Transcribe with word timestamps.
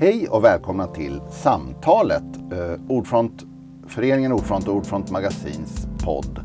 Hej 0.00 0.28
och 0.28 0.44
välkomna 0.44 0.86
till 0.86 1.20
Samtalet, 1.30 2.22
eh, 2.52 2.80
Ordfront, 2.88 3.44
Föreningen 3.86 4.32
Ordfront 4.32 4.68
och 4.68 4.74
Ordfront 4.74 5.10
Magasins 5.10 5.86
podd. 6.04 6.40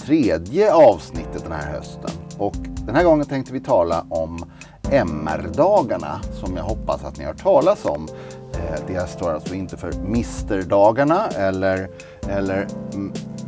Tredje 0.00 0.72
avsnittet 0.72 1.42
den 1.42 1.52
här 1.52 1.72
hösten. 1.72 2.10
Och 2.38 2.56
den 2.86 2.94
här 2.94 3.04
gången 3.04 3.26
tänkte 3.26 3.52
vi 3.52 3.60
tala 3.60 4.06
om 4.08 4.44
MR-dagarna 4.90 6.20
som 6.32 6.56
jag 6.56 6.62
hoppas 6.64 7.04
att 7.04 7.18
ni 7.18 7.24
har 7.24 7.32
hört 7.32 7.42
talas 7.42 7.84
om. 7.84 8.08
Eh, 8.52 8.80
det 8.86 9.08
står 9.08 9.32
alltså 9.32 9.54
inte 9.54 9.76
för 9.76 9.92
Mister-dagarna 9.92 11.26
eller, 11.28 11.88
eller 12.28 12.66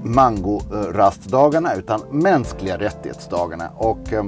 Mango-rastdagarna 0.02 1.74
utan 1.74 2.00
mänskliga 2.10 2.78
rättighetsdagarna. 2.78 3.68
Och, 3.76 4.12
eh, 4.12 4.24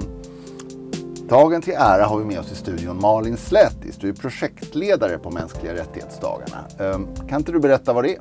Dagen 1.28 1.62
till 1.62 1.74
ära 1.74 2.04
har 2.04 2.18
vi 2.18 2.24
med 2.24 2.40
oss 2.40 2.52
i 2.52 2.54
studion 2.54 3.00
Malin 3.00 3.36
Slä 3.36 3.69
du 4.00 4.08
är 4.08 4.12
projektledare 4.12 5.18
på 5.18 5.30
mänskliga 5.30 5.74
rättighetsdagarna. 5.74 6.64
Ehm, 6.78 7.28
kan 7.28 7.38
inte 7.38 7.52
du 7.52 7.60
berätta 7.60 7.92
vad 7.92 8.04
det 8.04 8.14
är? 8.14 8.20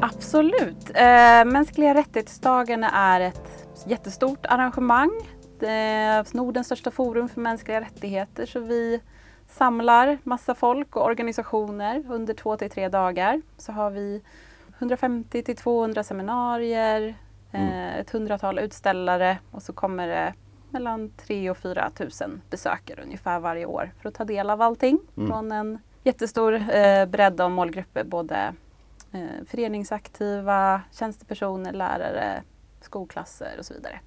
Absolut. 0.00 0.90
Eh, 0.94 1.44
mänskliga 1.44 1.94
rättighetsdagarna 1.94 2.90
är 2.90 3.20
ett 3.20 3.66
jättestort 3.86 4.46
arrangemang. 4.46 5.10
Det 5.58 5.70
är 5.70 6.36
Nordens 6.36 6.66
största 6.66 6.90
forum 6.90 7.28
för 7.28 7.40
mänskliga 7.40 7.80
rättigheter. 7.80 8.46
Så 8.46 8.60
vi 8.60 9.00
samlar 9.48 10.18
massa 10.22 10.54
folk 10.54 10.96
och 10.96 11.04
organisationer 11.04 12.04
under 12.08 12.34
två 12.34 12.56
till 12.56 12.70
tre 12.70 12.88
dagar. 12.88 13.42
Så 13.58 13.72
har 13.72 13.90
vi 13.90 14.22
150 14.78 15.42
till 15.42 15.56
200 15.56 16.04
seminarier, 16.04 17.14
mm. 17.52 17.68
eh, 17.68 17.98
ett 17.98 18.10
hundratal 18.10 18.58
utställare 18.58 19.38
och 19.50 19.62
så 19.62 19.72
kommer 19.72 20.08
det 20.08 20.34
mellan 20.72 21.10
3 21.16 21.50
och 21.50 21.56
4 21.56 21.90
tusen 21.94 22.42
besökare 22.50 23.02
ungefär 23.02 23.40
varje 23.40 23.66
år 23.66 23.92
för 24.02 24.08
att 24.08 24.14
ta 24.14 24.24
del 24.24 24.50
av 24.50 24.62
allting 24.62 24.98
mm. 25.16 25.28
från 25.28 25.52
en 25.52 25.78
jättestor 26.04 26.54
eh, 26.54 27.06
bredd 27.06 27.40
av 27.40 27.50
målgrupper. 27.50 28.04
Både 28.04 28.54
eh, 29.12 29.46
föreningsaktiva, 29.46 30.80
tjänstepersoner, 30.92 31.72
lärare, 31.72 32.42
skolklasser 32.80 33.54
och 33.58 33.64
så 33.64 33.74
vidare. 33.74 34.00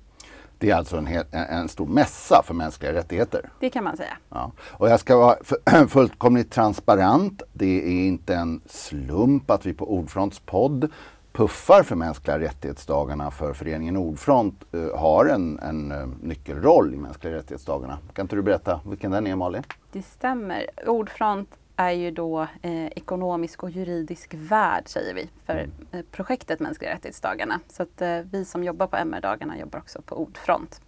Det 0.58 0.72
är 0.72 0.76
alltså 0.76 0.98
en, 0.98 1.06
hel, 1.06 1.26
en 1.32 1.70
stor 1.70 1.88
mässa 1.88 2.44
för 2.46 2.54
mänskliga 2.54 2.94
rättigheter? 2.94 3.50
Det 3.60 3.70
kan 3.70 3.84
man 3.84 3.98
säga. 3.98 4.18
Ja. 4.30 4.52
Och 4.60 4.90
jag 4.90 5.00
ska 5.00 5.18
vara 5.18 5.36
fullkomligt 5.88 6.52
transparent. 6.52 7.42
Det 7.54 7.84
är 7.86 8.08
inte 8.08 8.36
en 8.36 8.62
slump 8.66 9.52
att 9.52 9.66
vi 9.66 9.74
på 9.74 9.94
Ordfronts 9.94 10.40
podd 10.40 10.92
puffar 11.36 11.84
för 11.84 11.96
mänskliga 11.96 12.40
rättighetsdagarna 12.40 13.32
för 13.32 13.54
föreningen 13.54 13.94
Nordfront 13.94 14.64
uh, 14.76 14.98
har 14.98 15.26
en, 15.26 15.60
en 15.60 15.92
uh, 15.92 16.08
nyckelroll 16.22 16.94
i 16.94 16.98
mänskliga 16.98 17.34
rättighetsdagarna. 17.34 17.98
Kan 18.14 18.24
inte 18.24 18.36
du 18.36 18.42
berätta 18.42 18.82
vilken 18.86 19.12
den 19.12 19.28
är 19.28 19.36
Malin? 19.36 19.64
Det 19.92 20.02
stämmer. 20.02 20.70
Ordfront 20.88 21.50
är 21.76 21.92
ju 21.92 22.12
då 22.12 22.48
eh, 22.62 22.86
ekonomisk 22.86 23.64
och 23.64 23.70
juridisk 23.70 24.34
värd 24.34 24.84
säger 24.88 25.14
vi 25.14 25.30
för 25.46 25.54
mm. 25.54 25.72
eh, 25.92 26.02
projektet 26.12 26.60
Mänskliga 26.60 26.94
rättighetsdagarna. 26.94 27.60
Så 27.68 27.84
att 27.84 28.02
eh, 28.02 28.20
vi 28.32 28.46
som 28.46 28.64
jobbar 28.64 28.88
på 28.88 28.98
MR-dagarna 28.98 29.60
jobbar 29.60 29.80
också 29.80 30.02
på 30.02 30.16
Ordfront. 30.16 30.82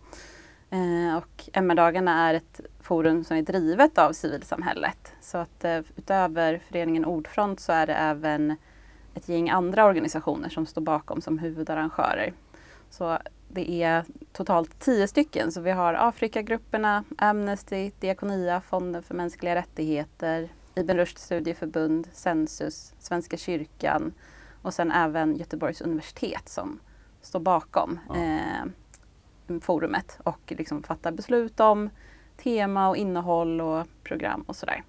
Eh, 0.70 1.18
och 1.18 1.50
MR-dagarna 1.54 2.30
är 2.30 2.34
ett 2.34 2.62
forum 2.80 3.24
som 3.24 3.38
är 3.38 3.42
drivet 3.42 3.98
av 3.98 4.14
civilsamhället. 4.14 5.14
Så 5.22 5.38
att 5.38 5.66
utöver 5.96 6.62
föreningen 6.68 7.06
Ordfront 7.06 7.60
så 7.60 7.72
är 7.72 7.88
det 7.88 7.94
även 7.94 8.56
ett 9.18 9.30
gäng 9.30 9.50
andra 9.50 9.86
organisationer 9.86 10.50
som 10.50 10.66
står 10.66 10.82
bakom 10.82 11.22
som 11.22 11.40
huvudarrangörer. 11.40 12.34
Så 12.90 13.18
det 13.48 13.84
är 13.84 14.06
totalt 14.34 14.80
tio 14.80 15.08
stycken. 15.08 15.52
Så 15.52 15.62
vi 15.62 15.72
har 15.72 15.94
Afrikagrupperna, 15.94 17.04
Amnesty, 17.18 17.92
Diakonia, 18.00 18.62
Fonden 18.62 19.04
för 19.04 19.16
mänskliga 19.16 19.56
rättigheter, 19.56 20.50
Ibn 20.76 20.98
Rushd 20.98 21.18
studieförbund, 21.18 22.08
Sensus, 22.14 22.94
Svenska 23.00 23.38
kyrkan 23.38 24.14
och 24.62 24.74
sen 24.74 24.92
även 24.92 25.36
Göteborgs 25.36 25.82
universitet 25.82 26.50
som 26.50 26.80
står 27.22 27.40
bakom 27.40 28.00
ja. 28.10 28.16
eh, 28.16 29.60
forumet 29.62 30.20
och 30.24 30.54
liksom 30.58 30.84
fattar 30.84 31.12
beslut 31.12 31.60
om 31.60 31.90
tema 32.38 32.90
och 32.90 32.98
innehåll 32.98 33.62
och 33.62 33.88
program 34.04 34.42
och 34.42 34.56
sådär. 34.56 34.84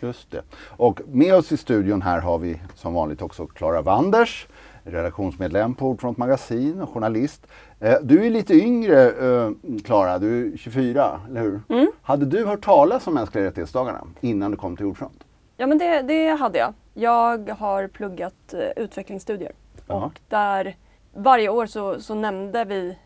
Just 0.00 0.30
det. 0.30 0.42
Och 0.68 1.00
med 1.06 1.34
oss 1.34 1.52
i 1.52 1.56
studion 1.56 2.02
här 2.02 2.20
har 2.20 2.38
vi 2.38 2.60
som 2.74 2.94
vanligt 2.94 3.22
också 3.22 3.46
Klara 3.46 3.82
Wanders, 3.82 4.46
redaktionsmedlem 4.84 5.74
på 5.74 5.86
Ordfront 5.86 6.18
Magasin 6.18 6.82
och 6.82 6.90
journalist. 6.90 7.46
Eh, 7.80 7.94
du 8.02 8.26
är 8.26 8.30
lite 8.30 8.54
yngre 8.54 9.10
eh, 9.10 9.50
Klara, 9.84 10.18
du 10.18 10.52
är 10.52 10.56
24, 10.56 11.20
eller 11.28 11.40
hur? 11.40 11.60
Mm. 11.68 11.92
Hade 12.02 12.26
du 12.26 12.46
hört 12.46 12.64
talas 12.64 13.06
om 13.06 13.14
mänskliga 13.14 13.44
rättighetsdagarna 13.44 14.04
innan 14.20 14.50
du 14.50 14.56
kom 14.56 14.76
till 14.76 14.86
Ordfront? 14.86 15.24
Ja 15.56 15.66
men 15.66 15.78
det, 15.78 16.02
det 16.02 16.28
hade 16.28 16.58
jag. 16.58 16.74
Jag 16.94 17.50
har 17.50 17.88
pluggat 17.88 18.54
uh, 18.54 18.60
utvecklingsstudier 18.84 19.52
Aha. 19.88 20.06
och 20.06 20.20
där 20.28 20.76
varje 21.14 21.48
år 21.48 21.66
så, 21.66 22.00
så 22.00 22.14
nämnde 22.14 22.64
vi 22.64 22.98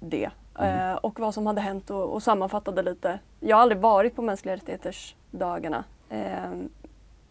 det 0.00 0.30
mm. 0.58 0.98
och 1.02 1.20
vad 1.20 1.34
som 1.34 1.46
hade 1.46 1.60
hänt 1.60 1.90
och, 1.90 2.14
och 2.14 2.22
sammanfattade 2.22 2.82
lite. 2.82 3.18
Jag 3.40 3.56
har 3.56 3.62
aldrig 3.62 3.80
varit 3.80 4.16
på 4.16 4.22
mänskliga 4.22 4.54
rättigheters 4.54 5.14
dagarna 5.30 5.84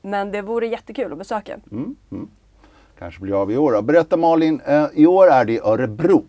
men 0.01 0.31
det 0.31 0.41
vore 0.41 0.67
jättekul 0.67 1.11
att 1.11 1.17
besöka. 1.17 1.59
Mm. 1.71 1.95
Mm. 2.11 2.27
Kanske 2.99 3.21
blir 3.21 3.41
av 3.41 3.51
i 3.51 3.57
år. 3.57 3.81
Berätta 3.81 4.17
Malin, 4.17 4.61
i 4.93 5.05
år 5.05 5.27
är 5.27 5.45
det 5.45 5.53
i 5.53 5.59
Örebro. 5.59 6.23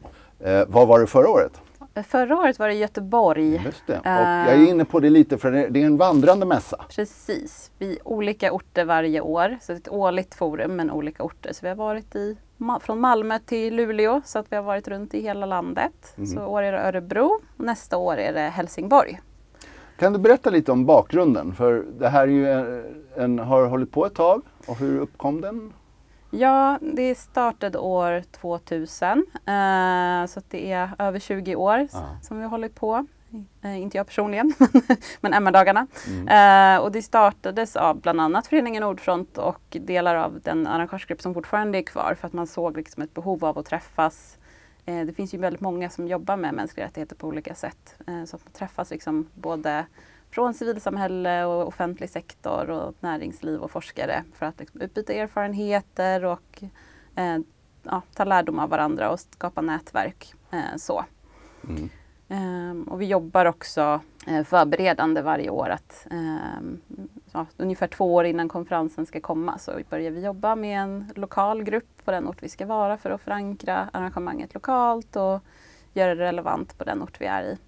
vad 0.69 0.89
var 0.89 1.01
det 1.01 1.07
förra 1.07 1.29
året? 1.29 1.61
Förra 2.05 2.37
året 2.37 2.59
var 2.59 2.69
det 2.69 2.75
Göteborg. 2.75 3.63
Just 3.65 3.87
det. 3.87 3.99
Och 3.99 4.07
jag 4.07 4.49
är 4.49 4.69
inne 4.69 4.85
på 4.85 5.01
det 5.01 5.11
lite 5.11 5.39
för 5.39 5.51
det 5.51 5.81
är 5.81 5.87
en 5.87 5.97
vandrande 5.97 6.47
mässa. 6.47 6.85
Precis, 6.89 7.71
vid 7.79 7.99
olika 8.05 8.53
orter 8.53 8.85
varje 8.85 9.21
år. 9.21 9.59
Så 9.61 9.73
det 9.73 9.77
är 9.77 9.81
ett 9.81 9.89
årligt 9.89 10.35
forum 10.35 10.77
men 10.77 10.91
olika 10.91 11.23
orter. 11.23 11.53
Så 11.53 11.59
vi 11.63 11.69
har 11.69 11.77
varit 11.77 12.17
i, 12.17 12.37
från 12.81 13.01
Malmö 13.01 13.39
till 13.39 13.75
Luleå 13.75 14.21
så 14.25 14.39
att 14.39 14.53
vi 14.53 14.57
har 14.57 14.63
varit 14.63 14.89
runt 14.89 15.15
i 15.15 15.21
hela 15.23 15.47
landet. 15.47 16.15
Mm. 16.17 16.27
Så 16.27 16.47
år 16.47 16.63
är 16.63 16.73
det 16.73 16.81
Örebro 16.81 17.41
och 17.57 17.65
nästa 17.65 17.97
år 17.97 18.17
är 18.17 18.33
det 18.33 18.41
Helsingborg. 18.41 19.21
Kan 19.99 20.13
du 20.13 20.19
berätta 20.19 20.51
lite 20.51 20.73
om 20.73 20.87
bakgrunden? 20.87 21.55
För 21.55 21.85
det 21.99 22.09
här 22.09 22.23
är 22.23 22.27
ju 22.27 22.49
en, 23.17 23.39
har 23.39 23.67
hållit 23.67 23.93
på 23.93 24.07
ett 24.07 24.15
tag 24.15 24.43
och 24.67 24.79
hur 24.79 25.01
uppkom 25.01 25.41
den? 25.41 25.73
Ja, 26.31 26.79
det 26.81 27.15
startade 27.15 27.79
år 27.79 28.23
2000 28.31 29.09
eh, 29.09 30.27
så 30.27 30.41
det 30.49 30.73
är 30.73 30.91
över 30.99 31.19
20 31.19 31.57
år 31.57 31.89
ah. 31.93 31.99
som 32.23 32.37
vi 32.37 32.43
har 32.43 32.51
hållit 32.51 32.75
på. 32.75 33.07
Eh, 33.63 33.83
inte 33.83 33.97
jag 33.97 34.07
personligen, 34.07 34.53
men 35.21 35.33
MR-dagarna. 35.33 35.87
Mm. 36.07 36.77
Eh, 36.77 36.83
och 36.83 36.93
det 36.93 37.03
startades 37.03 37.77
av 37.77 38.01
bland 38.01 38.21
annat 38.21 38.47
Föreningen 38.47 38.83
Nordfront 38.83 39.39
och 39.39 39.77
delar 39.81 40.15
av 40.15 40.41
den 40.45 40.67
arrangörsgrupp 40.67 41.23
som 41.23 41.35
fortfarande 41.35 41.79
är 41.79 41.83
kvar 41.83 42.17
för 42.21 42.27
att 42.27 42.33
man 42.33 42.47
såg 42.47 42.77
liksom 42.77 43.03
ett 43.03 43.15
behov 43.15 43.45
av 43.45 43.59
att 43.59 43.67
träffas. 43.67 44.37
Eh, 44.89 45.07
det 45.07 45.13
finns 45.13 45.35
ju 45.35 45.39
väldigt 45.39 45.61
många 45.61 45.91
som 45.91 46.09
jobbar 46.09 46.37
med 46.37 46.55
mänskliga 46.55 46.87
rättigheter 46.87 47.17
på 47.17 47.27
olika 47.27 47.55
sätt. 47.55 47.97
Eh, 48.07 48.25
så 48.25 48.37
att 48.37 48.45
man 48.45 48.53
träffas 48.53 48.91
liksom 48.91 49.29
både 49.35 49.87
från 50.31 50.55
civilsamhälle 50.55 51.45
och 51.45 51.69
offentlig 51.69 52.11
sektor 52.11 52.71
och 52.71 52.95
näringsliv 53.01 53.61
och 53.61 53.71
forskare 53.71 54.25
för 54.35 54.47
att 54.47 54.59
liksom 54.59 54.81
utbyta 54.81 55.13
erfarenheter 55.13 56.25
och 56.25 56.63
eh, 57.15 57.39
ja, 57.83 58.03
ta 58.15 58.25
lärdom 58.25 58.59
av 58.59 58.71
varandra 58.71 59.11
och 59.11 59.21
skapa 59.21 59.61
nätverk. 59.61 60.35
Eh, 60.51 60.77
så. 60.77 61.05
Mm. 61.69 61.89
Eh, 62.29 62.93
och 62.93 63.01
vi 63.01 63.07
jobbar 63.07 63.47
också 63.47 64.01
förberedande 64.45 65.23
varje 65.23 65.51
år. 65.51 65.69
Att, 65.69 66.07
ehm, 66.11 66.81
ja, 67.39 67.47
ungefär 67.57 67.87
två 67.87 68.15
år 68.15 68.25
innan 68.25 68.49
konferensen 68.49 69.07
ska 69.07 69.21
komma 69.21 69.59
så 69.59 69.73
börjar 69.91 70.11
vi 70.11 70.25
jobba 70.25 70.55
med 70.55 70.83
en 70.83 71.13
lokal 71.15 71.63
grupp 71.63 72.05
på 72.05 72.11
den 72.11 72.29
ort 72.29 72.43
vi 72.43 72.49
ska 72.49 72.67
vara 72.67 72.97
för 72.97 73.11
att 73.11 73.21
förankra 73.21 73.89
arrangemanget 73.93 74.55
lokalt 74.55 75.17
och 75.17 75.41
göra 75.93 76.15
det 76.15 76.25
relevant 76.25 76.79
på 76.79 76.85
den 76.85 77.03
ort 77.03 77.21
vi 77.21 77.27
är 77.27 77.43
i. 77.43 77.59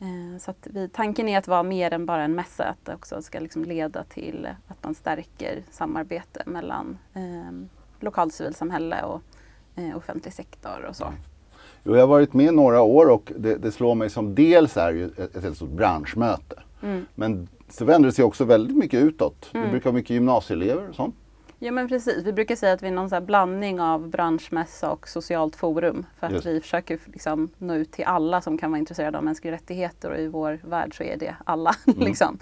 Eh, 0.00 0.38
så 0.38 0.50
att 0.50 0.66
vi, 0.70 0.88
tanken 0.88 1.28
är 1.28 1.38
att 1.38 1.48
vara 1.48 1.62
mer 1.62 1.92
än 1.92 2.06
bara 2.06 2.22
en 2.22 2.34
mässa, 2.34 2.64
att 2.64 2.84
det 2.84 2.94
också 2.94 3.22
ska 3.22 3.40
liksom 3.40 3.64
leda 3.64 4.04
till 4.04 4.48
att 4.68 4.84
man 4.84 4.94
stärker 4.94 5.62
samarbete 5.70 6.42
mellan 6.46 6.98
eh, 7.14 7.66
lokalt 8.00 8.34
civilsamhälle 8.34 9.02
och 9.02 9.22
eh, 9.76 9.96
offentlig 9.96 10.34
sektor 10.34 10.84
och 10.88 10.96
så. 10.96 11.04
Mm. 11.04 11.18
Jo, 11.84 11.94
jag 11.94 12.02
har 12.02 12.06
varit 12.06 12.34
med 12.34 12.54
några 12.54 12.82
år 12.82 13.10
och 13.10 13.32
det, 13.36 13.54
det 13.54 13.72
slår 13.72 13.94
mig 13.94 14.10
som 14.10 14.34
dels 14.34 14.76
är 14.76 14.92
ju 14.92 15.06
ett, 15.06 15.36
ett 15.36 15.56
stort 15.56 15.70
branschmöte. 15.70 16.62
Mm. 16.82 17.06
Men 17.14 17.48
så 17.68 17.84
vänder 17.84 18.06
det 18.08 18.12
sig 18.12 18.24
också 18.24 18.44
väldigt 18.44 18.76
mycket 18.76 19.00
utåt. 19.00 19.50
Mm. 19.54 19.66
Det 19.66 19.70
brukar 19.70 19.90
vara 19.90 19.94
mycket 19.94 20.10
gymnasieelever 20.10 20.88
och 20.88 20.94
sånt. 20.94 21.14
Ja 21.64 21.72
men 21.72 21.88
precis, 21.88 22.24
vi 22.24 22.32
brukar 22.32 22.56
säga 22.56 22.72
att 22.72 22.82
vi 22.82 22.86
är 22.86 22.92
någon 22.92 23.10
så 23.10 23.20
blandning 23.20 23.80
av 23.80 24.08
branschmässa 24.08 24.90
och 24.90 25.08
socialt 25.08 25.56
forum. 25.56 26.06
För 26.18 26.26
att 26.26 26.32
Just. 26.32 26.46
vi 26.46 26.60
försöker 26.60 26.98
liksom 27.04 27.50
nå 27.58 27.74
ut 27.74 27.92
till 27.92 28.04
alla 28.04 28.40
som 28.40 28.58
kan 28.58 28.70
vara 28.70 28.78
intresserade 28.78 29.18
av 29.18 29.24
mänskliga 29.24 29.54
rättigheter 29.54 30.10
och 30.10 30.18
i 30.18 30.26
vår 30.28 30.60
värld 30.62 30.96
så 30.96 31.02
är 31.02 31.16
det 31.16 31.36
alla. 31.44 31.74
Mm. 31.86 32.04
liksom. 32.04 32.38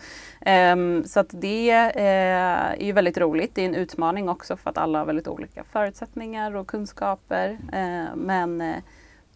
um, 0.47 1.05
så 1.05 1.21
att 1.21 1.31
det 1.31 1.71
uh, 1.71 2.03
är 2.03 2.85
ju 2.85 2.93
väldigt 2.93 3.19
roligt. 3.19 3.55
Det 3.55 3.63
är 3.63 3.67
en 3.67 3.75
utmaning 3.75 4.29
också 4.29 4.57
för 4.57 4.71
att 4.71 4.79
alla 4.79 4.99
har 4.99 5.07
väldigt 5.07 5.29
olika 5.29 5.65
förutsättningar 5.65 6.57
och 6.57 6.67
kunskaper. 6.67 7.51
Uh, 7.51 8.17
men 8.17 8.61
uh, 8.61 8.75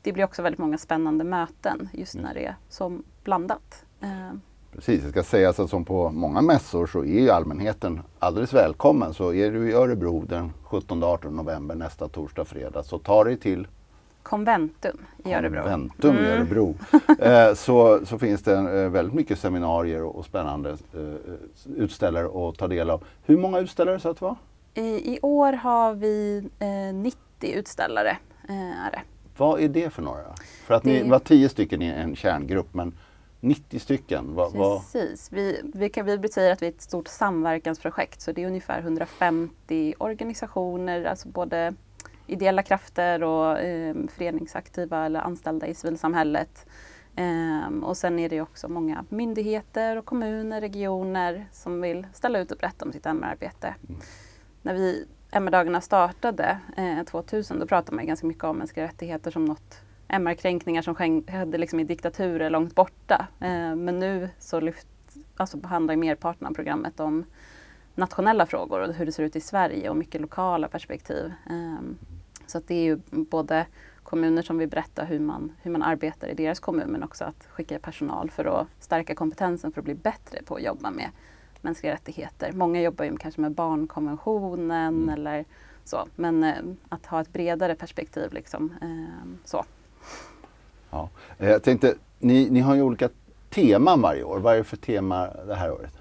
det 0.03 0.13
blir 0.13 0.25
också 0.25 0.43
väldigt 0.43 0.59
många 0.59 0.79
spännande 0.79 1.25
möten 1.25 1.89
just 1.93 2.15
när 2.15 2.35
det 2.35 2.47
är 2.47 2.57
som 2.69 3.05
blandat. 3.25 3.85
Precis, 4.75 5.03
det 5.03 5.11
ska 5.11 5.23
sägas 5.23 5.61
att 5.61 5.71
som 5.71 5.85
på 5.85 6.11
många 6.11 6.43
mässor 6.43 6.87
så 6.87 6.99
är 6.99 7.21
ju 7.21 7.31
allmänheten 7.31 8.01
alldeles 8.19 8.53
välkommen. 8.53 9.15
Så 9.15 9.33
är 9.33 9.51
du 9.51 9.71
i 9.71 9.73
Örebro 9.73 10.25
den 10.29 10.53
17-18 10.65 11.31
november 11.31 11.75
nästa 11.75 12.09
torsdag, 12.09 12.45
fredag 12.45 12.83
så 12.83 12.99
ta 12.99 13.25
dig 13.25 13.37
till 13.37 13.67
Konventum 14.23 14.97
i 15.25 15.35
Örebro. 15.35 15.63
Konventum 15.63 16.11
mm. 16.11 16.25
i 16.25 16.29
Örebro. 16.29 16.75
Eh, 17.19 17.55
så, 17.55 18.07
så 18.07 18.19
finns 18.19 18.43
det 18.43 18.55
eh, 18.55 18.91
väldigt 18.91 19.15
mycket 19.15 19.39
seminarier 19.39 20.03
och, 20.03 20.17
och 20.17 20.25
spännande 20.25 20.71
eh, 20.71 21.77
utställare 21.77 22.49
att 22.49 22.59
ta 22.59 22.69
del 22.69 22.91
av. 22.91 23.05
Hur 23.25 23.37
många 23.37 23.59
utställare 23.59 24.01
sa 24.01 24.09
du 24.09 24.11
att 24.11 24.19
det 24.19 24.25
var? 24.25 24.37
I, 24.75 25.15
I, 25.15 25.19
år 25.23 25.53
har 25.53 25.95
vi 25.95 26.49
eh, 26.59 26.95
90 26.95 27.19
utställare. 27.41 28.17
Eh, 28.49 28.87
är 28.87 28.91
det. 28.91 29.01
Vad 29.37 29.61
är 29.61 29.69
det 29.69 29.91
för 29.91 30.03
några? 30.03 30.35
För 30.67 30.75
att 30.75 30.83
det... 30.83 31.03
ni 31.03 31.11
var 31.11 31.19
10 31.19 31.49
stycken 31.49 31.83
i 31.83 31.87
en 31.87 32.17
kärngrupp 32.17 32.75
men 32.75 32.93
90 33.45 33.79
stycken. 33.79 34.35
Va, 34.35 34.51
Precis. 34.51 35.33
Vi, 35.33 35.61
vi, 35.75 35.89
kan, 35.89 36.21
vi 36.21 36.29
säger 36.29 36.53
att 36.53 36.63
vi 36.63 36.67
är 36.67 36.73
ett 36.73 36.83
stort 36.83 37.09
samverkansprojekt 37.09 38.21
så 38.21 38.33
det 38.33 38.43
är 38.43 38.47
ungefär 38.47 38.79
150 38.79 39.95
organisationer, 39.99 41.05
alltså 41.05 41.29
både 41.29 41.75
ideella 42.27 42.63
krafter 42.63 43.23
och 43.23 43.59
eh, 43.59 43.97
föreningsaktiva 44.09 45.07
eller 45.07 45.21
anställda 45.21 45.67
i 45.67 45.75
civilsamhället. 45.75 46.67
Eh, 47.17 47.83
och 47.83 47.97
sen 47.97 48.19
är 48.19 48.29
det 48.29 48.41
också 48.41 48.69
många 48.69 49.05
myndigheter 49.09 49.97
och 49.97 50.05
kommuner, 50.05 50.61
regioner 50.61 51.47
som 51.53 51.81
vill 51.81 52.07
ställa 52.13 52.39
ut 52.39 52.53
och 52.53 52.59
berätta 52.59 52.85
om 52.85 52.93
sitt 52.93 53.07
MR-arbete. 53.07 53.75
Mm. 53.89 54.01
När 54.63 54.75
vi 54.75 55.07
MR-dagarna 55.31 55.81
startade 55.81 56.59
eh, 56.77 57.05
2000 57.05 57.59
då 57.59 57.67
pratade 57.67 57.97
man 57.97 58.07
ganska 58.07 58.27
mycket 58.27 58.45
om 58.45 58.57
mänskliga 58.57 58.87
rättigheter 58.87 59.31
som 59.31 59.45
något 59.45 59.81
MR-kränkningar 60.09 60.83
som 60.83 60.95
skedde 60.95 61.59
liksom 61.59 61.81
i 61.81 61.85
diktaturer 61.85 62.51
långt 62.51 62.75
borta. 62.75 63.27
Eh, 63.41 63.75
men 63.75 63.99
nu 63.99 64.29
så 64.39 64.61
lyft, 64.61 64.87
alltså 65.37 65.57
behandlar 65.57 65.97
merparten 65.97 66.47
av 66.47 66.55
programmet 66.55 67.01
om 67.01 67.25
nationella 67.95 68.47
frågor 68.47 68.81
och 68.81 68.95
hur 68.95 69.07
det 69.07 69.13
ser 69.13 69.23
ut 69.23 69.37
i 69.37 69.41
Sverige 69.41 69.91
och 69.91 69.97
mycket 69.97 70.21
lokala 70.21 70.69
perspektiv. 70.69 71.33
Eh, 71.51 71.81
så 72.47 72.59
att 72.59 72.69
det 72.69 72.75
är 72.75 72.85
ju 72.85 72.99
både 73.11 73.67
kommuner 74.03 74.43
som 74.43 74.59
vill 74.59 74.69
berätta 74.69 75.05
hur 75.05 75.21
man, 75.21 75.53
hur 75.63 75.71
man 75.71 75.83
arbetar 75.83 76.29
i 76.29 76.35
deras 76.35 76.61
kommun 76.61 76.89
men 76.89 77.03
också 77.03 77.25
att 77.25 77.47
skicka 77.51 77.79
personal 77.79 78.31
för 78.31 78.61
att 78.61 78.67
stärka 78.81 79.15
kompetensen 79.15 79.73
för 79.73 79.81
att 79.81 79.85
bli 79.85 79.95
bättre 79.95 80.43
på 80.43 80.55
att 80.55 80.63
jobba 80.63 80.91
med 80.91 81.11
mänskliga 81.61 81.93
rättigheter. 81.93 82.53
Många 82.53 82.81
jobbar 82.81 83.05
ju 83.05 83.17
kanske 83.17 83.41
med 83.41 83.53
barnkonventionen 83.53 85.03
mm. 85.03 85.09
eller 85.09 85.45
så 85.85 86.09
men 86.17 86.45
eh, 86.45 86.55
att 86.89 87.07
ha 87.07 87.21
ett 87.21 87.33
bredare 87.33 87.75
perspektiv 87.75 88.33
liksom, 88.33 88.75
eh, 88.83 89.29
så. 89.45 89.65
Ja. 90.95 91.09
Eh, 91.39 91.51
jag 91.51 91.63
tänkte, 91.63 91.95
ni, 92.19 92.51
ni 92.51 92.61
har 92.61 92.75
ju 92.75 92.83
olika 92.83 93.09
teman 93.51 94.01
varje 94.01 94.23
år. 94.25 94.39
Vad 94.39 94.55
är 94.55 94.59
det 94.59 94.65
för 94.65 94.77
tema 94.77 95.29
det 95.47 95.55
här 95.55 95.73
året? 95.73 95.93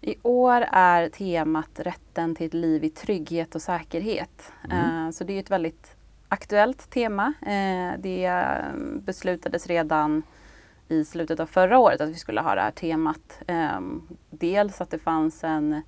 I 0.00 0.14
år 0.22 0.64
är 0.72 1.08
temat 1.08 1.70
rätten 1.74 2.34
till 2.34 2.46
ett 2.46 2.54
liv 2.54 2.84
i 2.84 2.90
trygghet 2.90 3.54
och 3.54 3.62
säkerhet. 3.62 4.52
Mm. 4.70 5.12
Så 5.12 5.24
det 5.24 5.32
är 5.32 5.40
ett 5.40 5.50
väldigt 5.50 5.96
aktuellt 6.28 6.90
tema. 6.90 7.32
Det 7.98 8.44
beslutades 8.80 9.66
redan 9.66 10.22
i 10.88 11.04
slutet 11.04 11.40
av 11.40 11.46
förra 11.46 11.78
året 11.78 12.00
att 12.00 12.08
vi 12.08 12.14
skulle 12.14 12.40
ha 12.40 12.54
det 12.54 12.60
här 12.60 12.70
temat. 12.70 13.42
Dels 14.30 14.80
att 14.80 14.90
det 14.90 14.98
fanns 14.98 15.44
en 15.44 15.82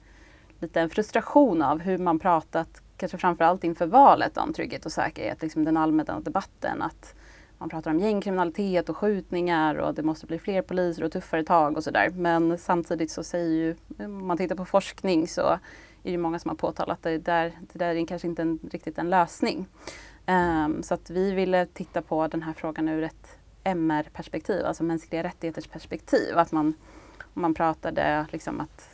liten 0.61 0.91
frustration 0.91 1.62
av 1.62 1.81
hur 1.81 1.99
man 1.99 2.19
pratat, 2.19 2.82
kanske 2.97 3.19
framförallt 3.19 3.64
inför 3.64 3.87
valet 3.87 4.37
om 4.37 4.52
trygghet 4.52 4.87
och 4.87 4.93
säkerhet, 4.93 5.43
liksom 5.43 5.64
den 5.64 5.76
allmänna 5.76 6.20
debatten. 6.20 6.82
Att 6.82 7.14
man 7.58 7.69
pratar 7.69 7.91
om 7.91 8.00
gängkriminalitet 8.00 8.88
och 8.88 8.97
skjutningar 8.97 9.75
och 9.75 9.94
det 9.94 10.03
måste 10.03 10.26
bli 10.26 10.38
fler 10.38 10.62
poliser 10.62 11.05
och 11.05 11.12
tuffare 11.12 11.44
tag 11.44 11.76
och 11.76 11.85
sådär. 11.85 12.11
Men 12.11 12.58
samtidigt 12.58 13.11
så 13.11 13.23
säger 13.23 13.50
ju, 13.50 13.76
om 13.99 14.26
man 14.26 14.37
tittar 14.37 14.56
på 14.56 14.64
forskning 14.64 15.29
så 15.29 15.58
är 16.03 16.12
det 16.12 16.19
många 16.19 16.38
som 16.38 16.49
har 16.49 16.56
påtalat 16.56 16.99
att 16.99 17.03
det 17.03 17.19
där, 17.19 17.53
det 17.73 17.79
där 17.79 17.94
är 17.94 18.06
kanske 18.06 18.29
inte 18.29 18.43
en, 18.43 18.58
riktigt 18.70 18.99
en 18.99 19.11
lösning. 19.11 19.67
Um, 20.26 20.82
så 20.82 20.94
att 20.94 21.11
vi 21.11 21.32
ville 21.32 21.67
titta 21.67 22.03
på 22.03 22.29
den 22.29 22.43
här 22.43 22.53
frågan 22.53 22.88
ur 22.88 23.03
ett 23.03 23.38
MR-perspektiv, 23.64 24.67
alltså 24.67 24.85
mänskliga 24.85 25.23
rättigheters 25.23 25.67
perspektiv. 25.67 26.38
Att 26.38 26.52
man, 26.52 26.75
man 27.35 27.55
pratade 27.55 28.26
liksom 28.32 28.61
att 28.61 28.91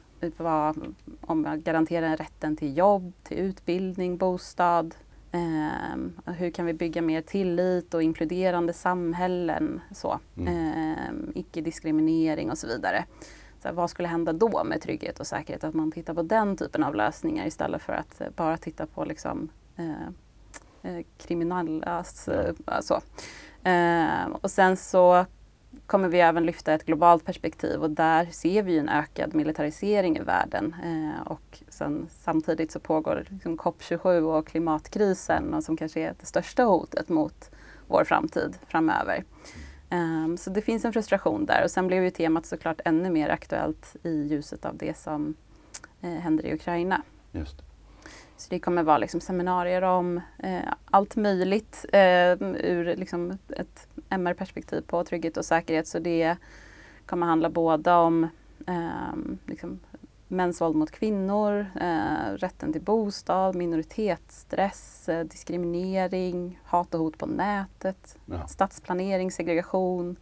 om 1.20 1.46
att 1.46 1.58
garantera 1.58 2.16
rätten 2.16 2.56
till 2.56 2.76
jobb, 2.78 3.12
till 3.22 3.38
utbildning, 3.38 4.16
bostad, 4.16 4.94
Eh, 5.32 6.32
hur 6.34 6.50
kan 6.50 6.66
vi 6.66 6.74
bygga 6.74 7.02
mer 7.02 7.22
tillit 7.22 7.94
och 7.94 8.02
inkluderande 8.02 8.72
samhällen? 8.72 9.80
Så. 9.92 10.20
Mm. 10.36 10.56
Eh, 10.56 11.40
Icke-diskriminering 11.40 12.50
och 12.50 12.58
så 12.58 12.66
vidare. 12.66 13.04
Så 13.62 13.72
vad 13.72 13.90
skulle 13.90 14.08
hända 14.08 14.32
då 14.32 14.64
med 14.64 14.80
trygghet 14.80 15.20
och 15.20 15.26
säkerhet? 15.26 15.64
Att 15.64 15.74
man 15.74 15.92
tittar 15.92 16.14
på 16.14 16.22
den 16.22 16.56
typen 16.56 16.82
av 16.82 16.94
lösningar 16.94 17.46
istället 17.46 17.82
för 17.82 17.92
att 17.92 18.22
bara 18.36 18.56
titta 18.56 18.86
på 18.86 19.04
liksom, 19.04 19.48
eh, 19.76 20.92
eh 20.92 21.04
kriminellas... 21.18 22.28
Eh, 22.28 22.54
så. 22.80 23.00
Ehm, 23.62 24.32
och 24.32 24.50
sen 24.50 24.76
så 24.76 25.26
kommer 25.86 26.08
vi 26.08 26.20
även 26.20 26.46
lyfta 26.46 26.72
ett 26.72 26.86
globalt 26.86 27.24
perspektiv 27.24 27.82
och 27.82 27.90
där 27.90 28.26
ser 28.30 28.62
vi 28.62 28.78
en 28.78 28.88
ökad 28.88 29.34
militarisering 29.34 30.16
i 30.16 30.20
världen. 30.20 30.74
Eh, 30.84 31.26
och 31.26 31.62
sen, 31.68 32.06
samtidigt 32.10 32.72
så 32.72 32.80
pågår 32.80 33.24
liksom 33.30 33.58
COP27 33.58 34.20
och 34.20 34.46
klimatkrisen 34.46 35.54
och 35.54 35.64
som 35.64 35.76
kanske 35.76 36.00
är 36.00 36.14
det 36.20 36.26
största 36.26 36.62
hotet 36.62 37.08
mot 37.08 37.50
vår 37.86 38.04
framtid 38.04 38.58
framöver. 38.66 39.24
Eh, 39.90 40.36
så 40.38 40.50
det 40.50 40.62
finns 40.62 40.84
en 40.84 40.92
frustration 40.92 41.46
där 41.46 41.64
och 41.64 41.70
sen 41.70 41.86
blev 41.86 42.04
ju 42.04 42.10
temat 42.10 42.46
såklart 42.46 42.80
ännu 42.84 43.10
mer 43.10 43.28
aktuellt 43.28 43.96
i 44.02 44.26
ljuset 44.26 44.64
av 44.64 44.76
det 44.76 44.96
som 44.96 45.34
eh, 46.00 46.10
händer 46.10 46.46
i 46.46 46.54
Ukraina. 46.54 47.02
Just. 47.32 47.71
Så 48.42 48.50
det 48.50 48.58
kommer 48.58 48.82
vara 48.82 48.98
liksom 48.98 49.20
seminarier 49.20 49.82
om 49.82 50.20
eh, 50.38 50.72
allt 50.90 51.16
möjligt 51.16 51.86
eh, 51.92 52.32
ur 52.42 52.96
liksom 52.96 53.38
ett 53.48 53.88
MR-perspektiv 54.08 54.80
på 54.80 55.04
trygghet 55.04 55.36
och 55.36 55.44
säkerhet. 55.44 55.86
Så 55.86 55.98
det 55.98 56.36
kommer 57.06 57.26
handla 57.26 57.50
både 57.50 57.92
om 57.92 58.28
eh, 58.66 59.14
liksom 59.46 59.80
mäns 60.28 60.60
våld 60.60 60.76
mot 60.76 60.90
kvinnor, 60.90 61.66
eh, 61.80 62.32
rätten 62.36 62.72
till 62.72 62.82
bostad, 62.82 63.54
minoritetsstress, 63.54 65.08
eh, 65.08 65.24
diskriminering, 65.24 66.60
hat 66.64 66.94
och 66.94 67.00
hot 67.00 67.18
på 67.18 67.26
nätet, 67.26 68.18
ja. 68.26 68.46
stadsplanering, 68.46 69.30
segregation, 69.30 70.16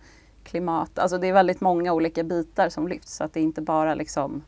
klimat. 0.44 0.98
Alltså 0.98 1.18
det 1.18 1.26
är 1.26 1.32
väldigt 1.32 1.60
många 1.60 1.92
olika 1.92 2.24
bitar 2.24 2.68
som 2.68 2.88
lyfts 2.88 3.16
så 3.16 3.24
att 3.24 3.32
det 3.32 3.40
är 3.40 3.44
inte 3.44 3.62
bara 3.62 3.94
liksom 3.94 4.42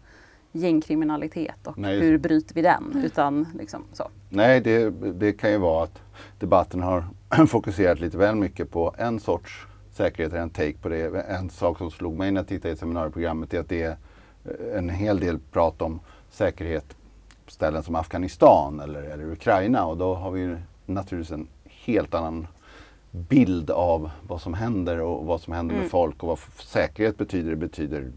gängkriminalitet 0.52 1.66
och 1.66 1.78
Nej, 1.78 2.00
hur 2.00 2.18
bryter 2.18 2.54
vi 2.54 2.62
den? 2.62 3.02
Utan 3.04 3.47
liksom 3.59 3.85
så. 3.92 4.09
Nej, 4.28 4.61
det, 4.61 4.90
det 4.90 5.32
kan 5.32 5.50
ju 5.50 5.59
vara 5.59 5.85
att 5.85 6.00
debatten 6.38 6.82
har 6.82 7.04
fokuserat 7.47 8.00
lite 8.00 8.18
väl 8.18 8.35
mycket 8.35 8.71
på 8.71 8.94
en 8.99 9.21
sorts 9.21 9.66
säkerhet, 9.92 10.32
en 10.32 10.50
take 10.50 10.78
på 10.82 10.88
det. 10.88 11.21
En 11.21 11.50
sak 11.50 11.78
som 11.78 11.90
slog 11.90 12.16
mig 12.16 12.30
när 12.30 12.40
jag 12.40 12.49
tittade 12.49 12.75
i 12.75 12.76
seminarieprogrammet 12.76 13.54
är 13.54 13.61
att 13.61 13.68
det 13.68 13.82
är 13.82 13.97
eh, 14.44 14.78
en 14.78 14.88
hel 14.88 15.21
del 15.21 15.38
prat 15.38 15.82
om 15.82 16.00
säkerhet 16.30 16.97
på 17.44 17.50
ställen 17.50 17.82
som 17.82 17.94
Afghanistan 17.94 18.80
eller, 18.80 19.02
eller 19.02 19.32
Ukraina 19.32 19.87
och 19.87 19.97
då 19.97 20.14
har 20.14 20.30
vi 20.30 20.56
naturligtvis 20.87 21.32
en 21.32 21.49
helt 21.66 22.14
annan 22.14 22.47
bild 23.11 23.71
av 23.71 24.11
vad 24.28 24.40
som 24.40 24.54
händer 24.54 25.00
och 25.00 25.26
vad 25.26 25.40
som 25.40 25.52
händer 25.52 25.75
mm. 25.75 25.82
med 25.82 25.90
folk 25.90 26.23
och 26.23 26.28
vad 26.28 26.38
säkerhet 26.59 27.18
betyder. 27.18 27.50
Det 27.50 27.56
betyder 27.56 28.12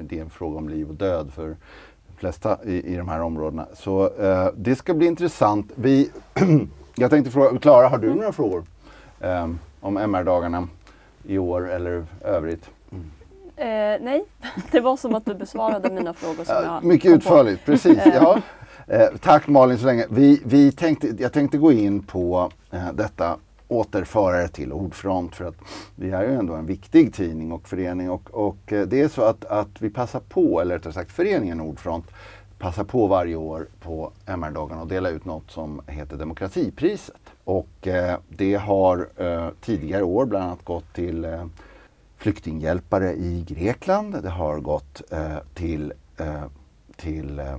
det 0.00 0.18
är 0.18 0.22
en 0.22 0.30
fråga 0.30 0.58
om 0.58 0.68
liv 0.68 0.88
och 0.88 0.94
död 0.94 1.32
för 1.34 1.56
de 2.06 2.16
flesta 2.16 2.58
i, 2.64 2.92
i 2.94 2.96
de 2.96 3.08
här 3.08 3.20
områdena. 3.20 3.66
Så 3.74 4.16
eh, 4.18 4.48
det 4.56 4.76
ska 4.76 4.94
bli 4.94 5.06
intressant. 5.06 5.72
Vi, 5.74 6.10
jag 6.94 7.10
tänkte 7.10 7.30
fråga, 7.30 7.58
Klara, 7.58 7.88
har 7.88 7.98
du 7.98 8.06
mm. 8.06 8.18
några 8.18 8.32
frågor 8.32 8.64
eh, 9.20 9.50
om 9.80 9.96
MR-dagarna 9.96 10.68
i 11.24 11.38
år 11.38 11.70
eller 11.70 12.06
övrigt? 12.20 12.70
Mm. 12.90 13.10
Eh, 13.56 14.04
nej, 14.04 14.24
det 14.70 14.80
var 14.80 14.96
som 14.96 15.14
att 15.14 15.24
du 15.24 15.34
besvarade 15.34 15.90
mina 15.90 16.14
frågor. 16.14 16.44
Som 16.44 16.54
jag 16.64 16.84
mycket 16.84 17.12
utförligt, 17.12 17.64
på. 17.64 17.72
precis. 17.72 17.98
Eh. 17.98 18.14
ja. 18.14 18.38
Eh, 18.86 19.08
tack 19.20 19.48
Malin 19.48 19.78
så 19.78 19.86
länge. 19.86 20.06
Vi, 20.10 20.42
vi 20.44 20.72
tänkte, 20.72 21.08
jag 21.18 21.32
tänkte 21.32 21.58
gå 21.58 21.72
in 21.72 22.02
på 22.02 22.50
eh, 22.70 22.92
detta 22.94 23.36
återförare 23.72 24.48
till 24.48 24.72
Ordfront 24.72 25.34
för 25.34 25.44
att 25.44 25.56
vi 25.94 26.10
är 26.10 26.22
ju 26.22 26.34
ändå 26.34 26.54
en 26.54 26.66
viktig 26.66 27.14
tidning 27.14 27.52
och 27.52 27.68
förening 27.68 28.10
och, 28.10 28.30
och 28.30 28.72
eh, 28.72 28.86
det 28.86 29.00
är 29.00 29.08
så 29.08 29.22
att, 29.22 29.44
att 29.44 29.82
vi 29.82 29.90
passar 29.90 30.20
på, 30.20 30.60
eller 30.60 30.74
rättare 30.74 30.92
sagt 30.92 31.12
föreningen 31.12 31.60
Ordfront 31.60 32.06
passar 32.58 32.84
på 32.84 33.06
varje 33.06 33.36
år 33.36 33.68
på 33.80 34.12
MR-dagarna 34.26 34.82
och 34.82 34.88
dela 34.88 35.10
ut 35.10 35.24
något 35.24 35.50
som 35.50 35.80
heter 35.86 36.16
Demokratipriset. 36.16 37.20
Och 37.44 37.86
eh, 37.86 38.18
det 38.28 38.54
har 38.54 39.08
eh, 39.16 39.48
tidigare 39.60 40.02
år 40.02 40.26
bland 40.26 40.44
annat 40.44 40.64
gått 40.64 40.94
till 40.94 41.24
eh, 41.24 41.46
flyktinghjälpare 42.16 43.12
i 43.12 43.44
Grekland. 43.48 44.22
Det 44.22 44.30
har 44.30 44.60
gått 44.60 45.02
eh, 45.10 45.36
till, 45.54 45.92
eh, 46.16 46.44
till 46.96 47.38
eh, 47.38 47.58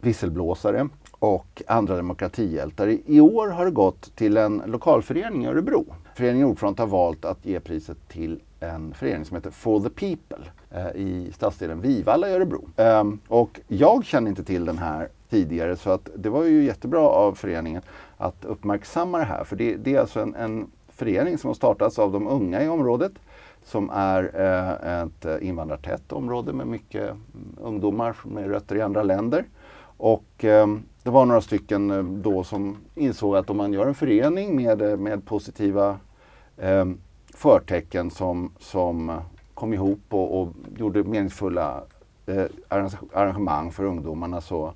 visselblåsare 0.00 0.88
och 1.22 1.62
andra 1.66 1.96
demokratihjältar. 1.96 2.98
I 3.06 3.20
år 3.20 3.48
har 3.48 3.64
det 3.64 3.70
gått 3.70 4.16
till 4.16 4.36
en 4.36 4.62
lokalförening 4.66 5.44
i 5.44 5.46
Örebro. 5.46 5.84
Föreningen 6.14 6.46
Ordfront 6.46 6.78
har 6.78 6.86
valt 6.86 7.24
att 7.24 7.46
ge 7.46 7.60
priset 7.60 8.08
till 8.08 8.40
en 8.60 8.94
förening 8.94 9.24
som 9.24 9.36
heter 9.36 9.50
For 9.50 9.80
the 9.80 9.88
People 9.88 10.46
eh, 10.70 11.00
i 11.00 11.32
stadsdelen 11.34 11.80
Vivalla 11.80 12.28
i 12.28 12.32
Örebro. 12.32 12.68
Ehm, 12.76 13.18
och 13.28 13.60
jag 13.68 14.04
kände 14.04 14.30
inte 14.30 14.44
till 14.44 14.64
den 14.64 14.78
här 14.78 15.08
tidigare 15.30 15.76
så 15.76 15.90
att 15.90 16.10
det 16.16 16.28
var 16.28 16.44
ju 16.44 16.64
jättebra 16.64 17.00
av 17.00 17.34
föreningen 17.34 17.82
att 18.16 18.44
uppmärksamma 18.44 19.18
det 19.18 19.24
här. 19.24 19.44
För 19.44 19.56
det, 19.56 19.76
det 19.76 19.94
är 19.94 20.00
alltså 20.00 20.20
en, 20.20 20.34
en 20.34 20.66
förening 20.88 21.38
som 21.38 21.48
har 21.48 21.54
startats 21.54 21.98
av 21.98 22.12
de 22.12 22.26
unga 22.26 22.64
i 22.64 22.68
området 22.68 23.12
som 23.64 23.90
är 23.90 24.30
eh, 24.34 25.02
ett 25.02 25.42
invandrartätt 25.42 26.12
område 26.12 26.52
med 26.52 26.66
mycket 26.66 27.10
mm, 27.10 27.56
ungdomar 27.60 28.16
med 28.24 28.50
rötter 28.50 28.76
i 28.76 28.80
andra 28.80 29.02
länder. 29.02 29.44
Och 30.02 30.44
eh, 30.44 30.66
det 31.02 31.10
var 31.10 31.26
några 31.26 31.40
stycken 31.40 31.90
eh, 31.90 32.02
då 32.02 32.44
som 32.44 32.76
insåg 32.94 33.36
att 33.36 33.50
om 33.50 33.56
man 33.56 33.72
gör 33.72 33.86
en 33.86 33.94
förening 33.94 34.56
med, 34.56 34.82
eh, 34.82 34.96
med 34.96 35.26
positiva 35.26 35.98
eh, 36.56 36.84
förtecken 37.34 38.10
som, 38.10 38.52
som 38.58 39.20
kom 39.54 39.74
ihop 39.74 40.00
och, 40.08 40.40
och 40.40 40.48
gjorde 40.76 41.04
meningsfulla 41.04 41.82
eh, 42.26 42.44
arrangemang 43.12 43.70
för 43.70 43.84
ungdomarna 43.84 44.40
så 44.40 44.72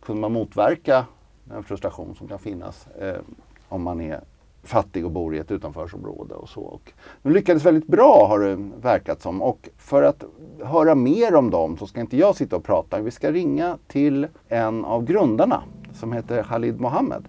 kunde 0.00 0.20
man 0.20 0.32
motverka 0.32 1.06
den 1.44 1.62
frustration 1.62 2.14
som 2.14 2.28
kan 2.28 2.38
finnas 2.38 2.86
eh, 2.86 3.20
om 3.68 3.82
man 3.82 4.00
är 4.00 4.20
fattig 4.62 5.04
och 5.04 5.10
bor 5.10 5.34
i 5.34 5.38
ett 5.38 5.50
utanförsområde 5.50 6.34
och 6.34 6.48
så. 6.48 6.60
Och 6.60 6.92
de 7.22 7.32
lyckades 7.32 7.64
väldigt 7.64 7.86
bra 7.86 8.26
har 8.28 8.38
det 8.40 8.70
verkat 8.82 9.22
som 9.22 9.42
och 9.42 9.68
för 9.76 10.02
att 10.02 10.24
höra 10.64 10.94
mer 10.94 11.34
om 11.34 11.50
dem 11.50 11.76
så 11.76 11.86
ska 11.86 12.00
inte 12.00 12.16
jag 12.16 12.36
sitta 12.36 12.56
och 12.56 12.64
prata. 12.64 13.00
Vi 13.00 13.10
ska 13.10 13.32
ringa 13.32 13.78
till 13.88 14.26
en 14.48 14.84
av 14.84 15.04
grundarna 15.04 15.62
som 15.92 16.12
heter 16.12 16.42
Khalid 16.42 16.80
Mohammed. 16.80 17.28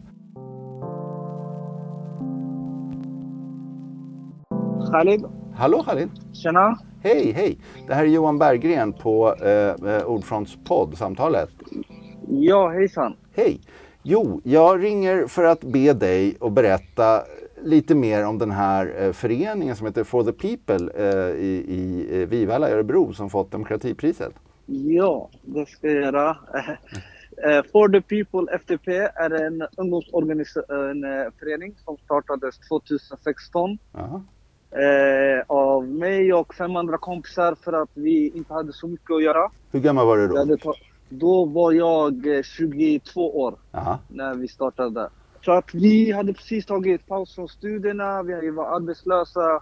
Khalid. 4.91 5.25
Hallå 5.55 5.83
Khalid! 5.83 6.09
Tjena! 6.33 6.79
Hej, 7.03 7.31
hej! 7.31 7.57
Det 7.87 7.93
här 7.93 8.03
är 8.03 8.07
Johan 8.07 8.39
Berggren 8.39 8.93
på 8.93 9.35
eh, 9.41 9.95
eh 9.95 10.05
Ordfronts 10.05 10.57
podd, 10.63 10.97
Samtalet. 10.97 11.49
Ja, 12.27 12.69
hejsan! 12.69 13.15
Hej! 13.35 13.61
Jo, 14.03 14.41
jag 14.43 14.83
ringer 14.83 15.27
för 15.27 15.43
att 15.43 15.61
be 15.61 15.93
dig 15.93 16.37
att 16.41 16.51
berätta 16.51 17.21
lite 17.63 17.95
mer 17.95 18.25
om 18.25 18.37
den 18.37 18.51
här 18.51 18.93
eh, 18.97 19.11
föreningen 19.11 19.75
som 19.75 19.87
heter 19.87 20.03
For 20.03 20.23
the 20.23 20.31
People 20.31 20.91
eh, 20.95 21.35
i, 21.35 21.65
i 21.67 22.07
eh, 22.21 22.27
Vivalla 22.27 22.69
i 22.69 22.73
Örebro 22.73 23.13
som 23.13 23.29
fått 23.29 23.51
demokratipriset. 23.51 24.33
Ja, 24.65 25.29
det 25.41 25.69
ska 25.69 25.87
jag 25.87 26.03
göra. 26.03 26.37
For 27.71 27.89
the 27.89 28.01
People 28.01 28.55
FTP 28.55 28.87
är 28.97 29.45
en 29.45 29.67
ungdomsorganisation, 29.77 31.75
som 31.85 31.97
startades 31.97 32.59
2016. 32.69 33.77
Eh, 34.75 35.43
av 35.47 35.87
mig 35.87 36.33
och 36.33 36.55
fem 36.55 36.75
andra 36.75 36.97
kompisar 36.97 37.55
för 37.63 37.73
att 37.73 37.89
vi 37.93 38.31
inte 38.35 38.53
hade 38.53 38.73
så 38.73 38.87
mycket 38.87 39.11
att 39.11 39.23
göra. 39.23 39.51
Hur 39.71 39.79
gammal 39.79 40.07
var 40.07 40.17
du 40.17 40.27
då? 40.27 40.73
Då 41.09 41.45
var 41.45 41.71
jag 41.71 42.43
22 42.45 43.21
eh, 43.21 43.35
år 43.35 43.55
Aha. 43.71 43.99
när 44.07 44.35
vi 44.35 44.47
startade. 44.47 45.09
Så 45.45 45.51
att 45.51 45.73
vi 45.73 46.11
hade 46.11 46.33
precis 46.33 46.65
tagit 46.65 47.07
paus 47.07 47.35
från 47.35 47.47
studierna, 47.47 48.23
vi 48.23 48.49
var 48.49 48.75
arbetslösa 48.75 49.61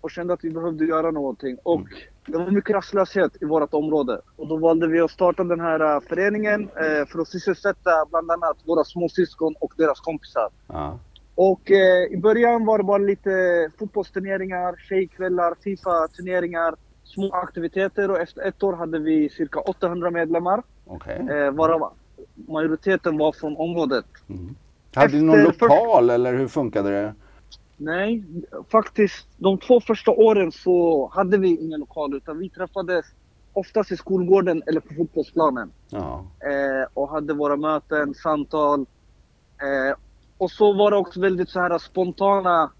och 0.00 0.10
kände 0.10 0.32
att 0.32 0.44
vi 0.44 0.50
behövde 0.50 0.84
göra 0.84 1.10
någonting. 1.10 1.56
Och 1.62 1.80
mm. 1.80 1.88
det 2.26 2.38
var 2.38 2.50
mycket 2.50 2.74
rastlöshet 2.74 3.42
i 3.42 3.44
vårt 3.44 3.74
område. 3.74 4.20
Och 4.36 4.48
då 4.48 4.56
valde 4.56 4.86
vi 4.86 5.00
att 5.00 5.10
starta 5.10 5.44
den 5.44 5.60
här 5.60 5.96
uh, 5.96 6.00
föreningen 6.08 6.62
uh, 6.62 7.06
för 7.06 7.18
att 7.20 7.28
sysselsätta 7.28 7.90
bland 8.10 8.30
annat 8.30 8.56
våra 8.64 8.84
småsyskon 8.84 9.54
och 9.60 9.72
deras 9.76 10.00
kompisar. 10.00 10.48
Aha. 10.66 10.98
Och 11.34 11.70
uh, 11.70 12.14
i 12.14 12.16
början 12.22 12.64
var 12.64 12.78
det 12.78 12.84
bara 12.84 12.98
lite 12.98 13.30
fotbollsturneringar, 13.78 14.76
tjejkvällar, 14.88 15.54
Fifa-turneringar, 15.64 16.74
små 17.04 17.30
aktiviteter 17.32 18.10
och 18.10 18.20
efter 18.20 18.42
ett 18.42 18.62
år 18.62 18.72
hade 18.72 18.98
vi 18.98 19.28
cirka 19.28 19.60
800 19.60 20.10
medlemmar. 20.10 20.62
Okay. 20.86 21.28
Eh, 21.28 21.50
varav 21.50 21.92
majoriteten 22.34 23.18
var 23.18 23.32
från 23.32 23.56
området. 23.56 24.06
Mm. 24.28 24.54
Hade 24.98 25.16
ni 25.16 25.22
någon 25.22 25.42
lokal 25.42 26.06
för... 26.06 26.14
eller 26.14 26.34
hur 26.34 26.48
funkade 26.48 26.90
det? 26.90 27.14
Nej, 27.76 28.24
faktiskt 28.72 29.28
de 29.36 29.58
två 29.58 29.80
första 29.80 30.10
åren 30.10 30.52
så 30.52 31.08
hade 31.14 31.38
vi 31.38 31.48
ingen 31.48 31.80
lokal 31.80 32.16
utan 32.16 32.38
vi 32.38 32.50
träffades 32.50 33.06
oftast 33.52 33.92
i 33.92 33.96
skolgården 33.96 34.62
eller 34.66 34.80
på 34.80 34.94
fotbollsplanen. 34.94 35.72
Ja. 35.90 36.24
Eh, 36.40 36.88
och 36.94 37.08
hade 37.08 37.34
våra 37.34 37.56
möten, 37.56 38.14
samtal. 38.14 38.80
Eh, 39.60 39.96
och 40.38 40.50
så 40.50 40.72
var 40.72 40.90
det 40.90 40.96
också 40.96 41.20
väldigt 41.20 41.48
så 41.48 41.60
här 41.60 41.78
spontana 41.78 42.70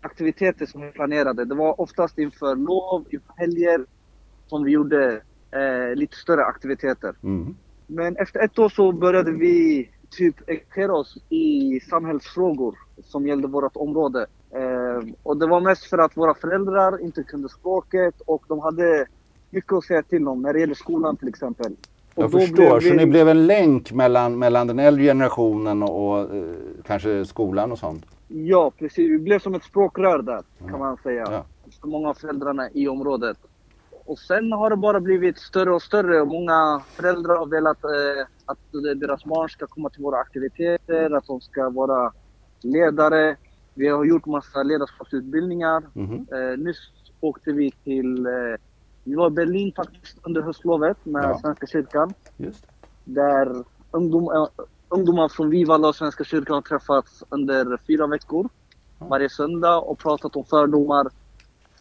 aktiviteter 0.00 0.66
som 0.66 0.80
vi 0.80 0.90
planerade. 0.90 1.44
Det 1.44 1.54
var 1.54 1.80
oftast 1.80 2.18
inför 2.18 2.56
lov, 2.56 3.04
inför 3.10 3.32
helger 3.36 3.86
som 4.46 4.64
vi 4.64 4.70
gjorde 4.70 5.22
eh, 5.50 5.94
lite 5.94 6.16
större 6.16 6.44
aktiviteter. 6.44 7.14
Mm. 7.22 7.56
Men 7.86 8.16
efter 8.16 8.40
ett 8.40 8.58
år 8.58 8.68
så 8.68 8.92
började 8.92 9.32
vi 9.32 9.90
typ 10.10 10.48
engagera 10.48 10.92
oss 10.92 11.18
i 11.28 11.80
samhällsfrågor 11.80 12.74
som 13.04 13.26
gällde 13.26 13.48
vårt 13.48 13.76
område. 13.76 14.26
Eh, 14.50 15.08
och 15.22 15.36
det 15.36 15.46
var 15.46 15.60
mest 15.60 15.84
för 15.84 15.98
att 15.98 16.16
våra 16.16 16.34
föräldrar 16.34 17.04
inte 17.04 17.22
kunde 17.22 17.48
språket 17.48 18.20
och 18.26 18.44
de 18.48 18.60
hade 18.60 19.06
mycket 19.50 19.72
att 19.72 19.84
säga 19.84 20.02
till 20.02 20.28
om 20.28 20.42
när 20.42 20.52
det 20.52 20.60
gäller 20.60 20.74
skolan 20.74 21.16
till 21.16 21.28
exempel. 21.28 21.76
Och 22.14 22.22
jag 22.22 22.32
förstår, 22.32 22.80
vi... 22.80 22.88
så 22.88 22.94
ni 22.94 23.06
blev 23.06 23.28
en 23.28 23.46
länk 23.46 23.92
mellan, 23.92 24.38
mellan 24.38 24.66
den 24.66 24.78
äldre 24.78 25.04
generationen 25.04 25.82
och, 25.82 26.08
och 26.08 26.34
eh, 26.34 26.44
kanske 26.84 27.24
skolan 27.24 27.72
och 27.72 27.78
sånt? 27.78 28.04
Ja, 28.28 28.72
precis. 28.78 29.10
Vi 29.10 29.18
blev 29.18 29.38
som 29.38 29.54
ett 29.54 29.64
språkrör 29.64 30.22
där, 30.22 30.42
kan 30.70 30.78
man 30.78 30.96
säga. 31.02 31.28
Ja. 31.30 31.44
För 31.80 31.88
många 31.88 32.08
av 32.08 32.14
föräldrarna 32.14 32.70
i 32.72 32.88
området. 32.88 33.36
Och 34.06 34.18
sen 34.18 34.52
har 34.52 34.70
det 34.70 34.76
bara 34.76 35.00
blivit 35.00 35.38
större 35.38 35.74
och 35.74 35.82
större. 35.82 36.24
Många 36.24 36.82
föräldrar 36.96 37.36
har 37.36 37.46
velat 37.46 37.84
eh, 37.84 38.26
att 38.44 38.58
deras 39.00 39.24
barn 39.24 39.48
ska 39.48 39.66
komma 39.66 39.90
till 39.90 40.02
våra 40.02 40.18
aktiviteter, 40.18 41.10
att 41.10 41.26
de 41.26 41.40
ska 41.40 41.70
vara 41.70 42.12
ledare. 42.60 43.36
Vi 43.74 43.88
har 43.88 44.04
gjort 44.04 44.26
massa 44.26 44.62
ledarskapsutbildningar. 44.62 45.82
Mm 45.94 46.10
-hmm. 46.10 46.52
eh, 46.52 46.58
nyss 46.58 46.78
åkte 47.20 47.52
vi 47.52 47.70
till... 47.70 48.26
Eh, 48.26 48.32
vi 49.04 49.14
var 49.14 49.26
i 49.26 49.30
Berlin 49.30 49.72
faktiskt 49.76 50.18
under 50.22 50.42
höstlovet 50.42 50.96
med 51.04 51.24
ja. 51.24 51.38
Svenska 51.38 51.66
kyrkan. 51.66 52.14
Just. 52.36 52.66
Där 53.04 53.64
ungdom, 53.90 54.24
eh, 54.34 54.64
ungdomar 54.88 55.28
från 55.28 55.50
Vivalla 55.50 55.88
och 55.88 55.96
Svenska 55.96 56.24
kyrkan 56.24 56.54
har 56.54 56.62
träffats 56.62 57.24
under 57.28 57.80
fyra 57.86 58.06
veckor. 58.06 58.48
Ja. 58.98 59.06
Varje 59.06 59.28
söndag 59.28 59.78
och 59.78 59.98
pratat 59.98 60.36
om 60.36 60.44
fördomar 60.44 61.08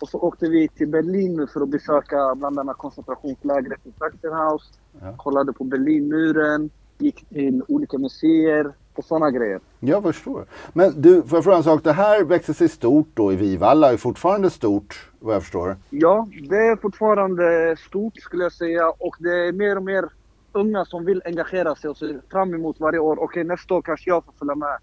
och 0.05 0.09
så 0.09 0.19
åkte 0.19 0.49
vi 0.49 0.67
till 0.67 0.87
Berlin 0.87 1.47
för 1.53 1.61
att 1.61 1.69
besöka 1.69 2.35
bland 2.35 2.59
annat 2.59 2.77
koncentrationslägret 2.77 3.79
i 3.85 3.91
Sachsenhaus. 3.99 4.71
Ja. 5.01 5.13
Kollade 5.17 5.53
på 5.53 5.63
Berlinmuren, 5.63 6.69
gick 6.97 7.29
till 7.29 7.63
olika 7.67 7.97
museer 7.97 8.73
och 8.95 9.05
sådana 9.05 9.31
grejer. 9.31 9.59
Jag 9.79 10.03
förstår. 10.03 10.45
Men 10.73 11.01
du, 11.01 11.21
får 11.21 11.37
jag 11.37 11.43
fråga 11.43 11.57
en 11.57 11.63
sak? 11.63 11.83
Det 11.83 11.91
här 11.91 12.23
växer 12.23 12.53
sig 12.53 12.69
stort 12.69 13.07
då 13.13 13.33
i 13.33 13.35
Vivalla, 13.35 13.93
är 13.93 13.97
fortfarande 13.97 14.49
stort 14.49 15.09
vad 15.19 15.35
jag 15.35 15.41
förstår? 15.41 15.75
Ja, 15.89 16.27
det 16.49 16.57
är 16.57 16.75
fortfarande 16.75 17.75
stort 17.87 18.17
skulle 18.17 18.43
jag 18.43 18.53
säga 18.53 18.89
och 18.89 19.15
det 19.19 19.47
är 19.47 19.51
mer 19.51 19.75
och 19.75 19.83
mer 19.83 20.09
unga 20.51 20.85
som 20.85 21.05
vill 21.05 21.21
engagera 21.25 21.75
sig 21.75 21.89
och 21.89 21.97
ser 21.97 22.21
fram 22.31 22.53
emot 22.53 22.79
varje 22.79 22.99
år. 22.99 23.23
Okej, 23.23 23.43
nästa 23.43 23.73
år 23.73 23.81
kanske 23.81 24.09
jag 24.09 24.25
får 24.25 24.33
följa 24.39 24.55
med 24.55 24.77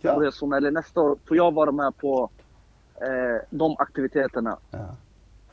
ja. 0.00 0.20
resorna 0.20 0.56
eller 0.56 0.70
nästa 0.70 1.00
år 1.00 1.16
får 1.28 1.36
jag 1.36 1.54
vara 1.54 1.72
med 1.72 1.96
på 1.96 2.30
eh, 3.02 3.42
de 3.50 3.76
aktiviteterna. 3.78 4.58
Ja, 4.70 4.96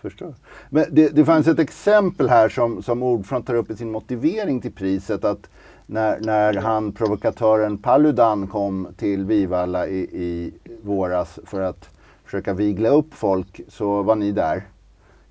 förstår. 0.01 0.33
Men 0.69 0.85
det, 0.91 1.09
det 1.09 1.25
fanns 1.25 1.47
ett 1.47 1.59
exempel 1.59 2.29
här 2.29 2.49
som, 2.49 2.83
som 2.83 3.03
ordförande 3.03 3.47
tar 3.47 3.55
upp 3.55 3.69
i 3.69 3.75
sin 3.75 3.91
motivering 3.91 4.61
till 4.61 4.73
priset 4.73 5.25
att 5.25 5.49
när, 5.85 6.19
när 6.19 6.53
han, 6.53 6.91
provokatören 6.91 7.77
Paludan 7.77 8.47
kom 8.47 8.87
till 8.97 9.25
Vivalla 9.25 9.87
i, 9.87 9.99
i 9.99 10.53
våras 10.83 11.39
för 11.45 11.61
att 11.61 11.89
försöka 12.23 12.53
vigla 12.53 12.89
upp 12.89 13.13
folk 13.13 13.61
så 13.67 14.03
var 14.03 14.15
ni 14.15 14.31
där. 14.31 14.67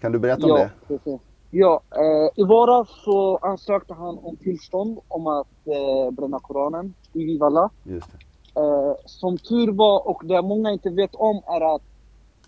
Kan 0.00 0.12
du 0.12 0.18
berätta 0.18 0.44
om 0.44 0.50
ja, 0.50 0.56
det? 0.56 0.71
Precis. 0.88 1.21
Ja, 1.50 1.80
eh, 1.90 2.42
i 2.42 2.44
våras 2.44 2.88
så 3.04 3.37
ansökte 3.37 3.94
han 3.94 4.18
om 4.18 4.37
tillstånd 4.37 4.99
om 5.09 5.26
att 5.26 5.47
eh, 5.64 6.11
bränna 6.11 6.38
Koranen 6.38 6.94
i 7.12 7.25
Vivalla. 7.25 7.71
Just. 7.83 8.09
Eh, 8.56 8.94
som 9.04 9.38
tur 9.38 9.73
var 9.73 10.09
och 10.09 10.23
det 10.25 10.42
många 10.42 10.71
inte 10.71 10.90
vet 10.90 11.14
om 11.14 11.42
är 11.47 11.75
att 11.75 11.83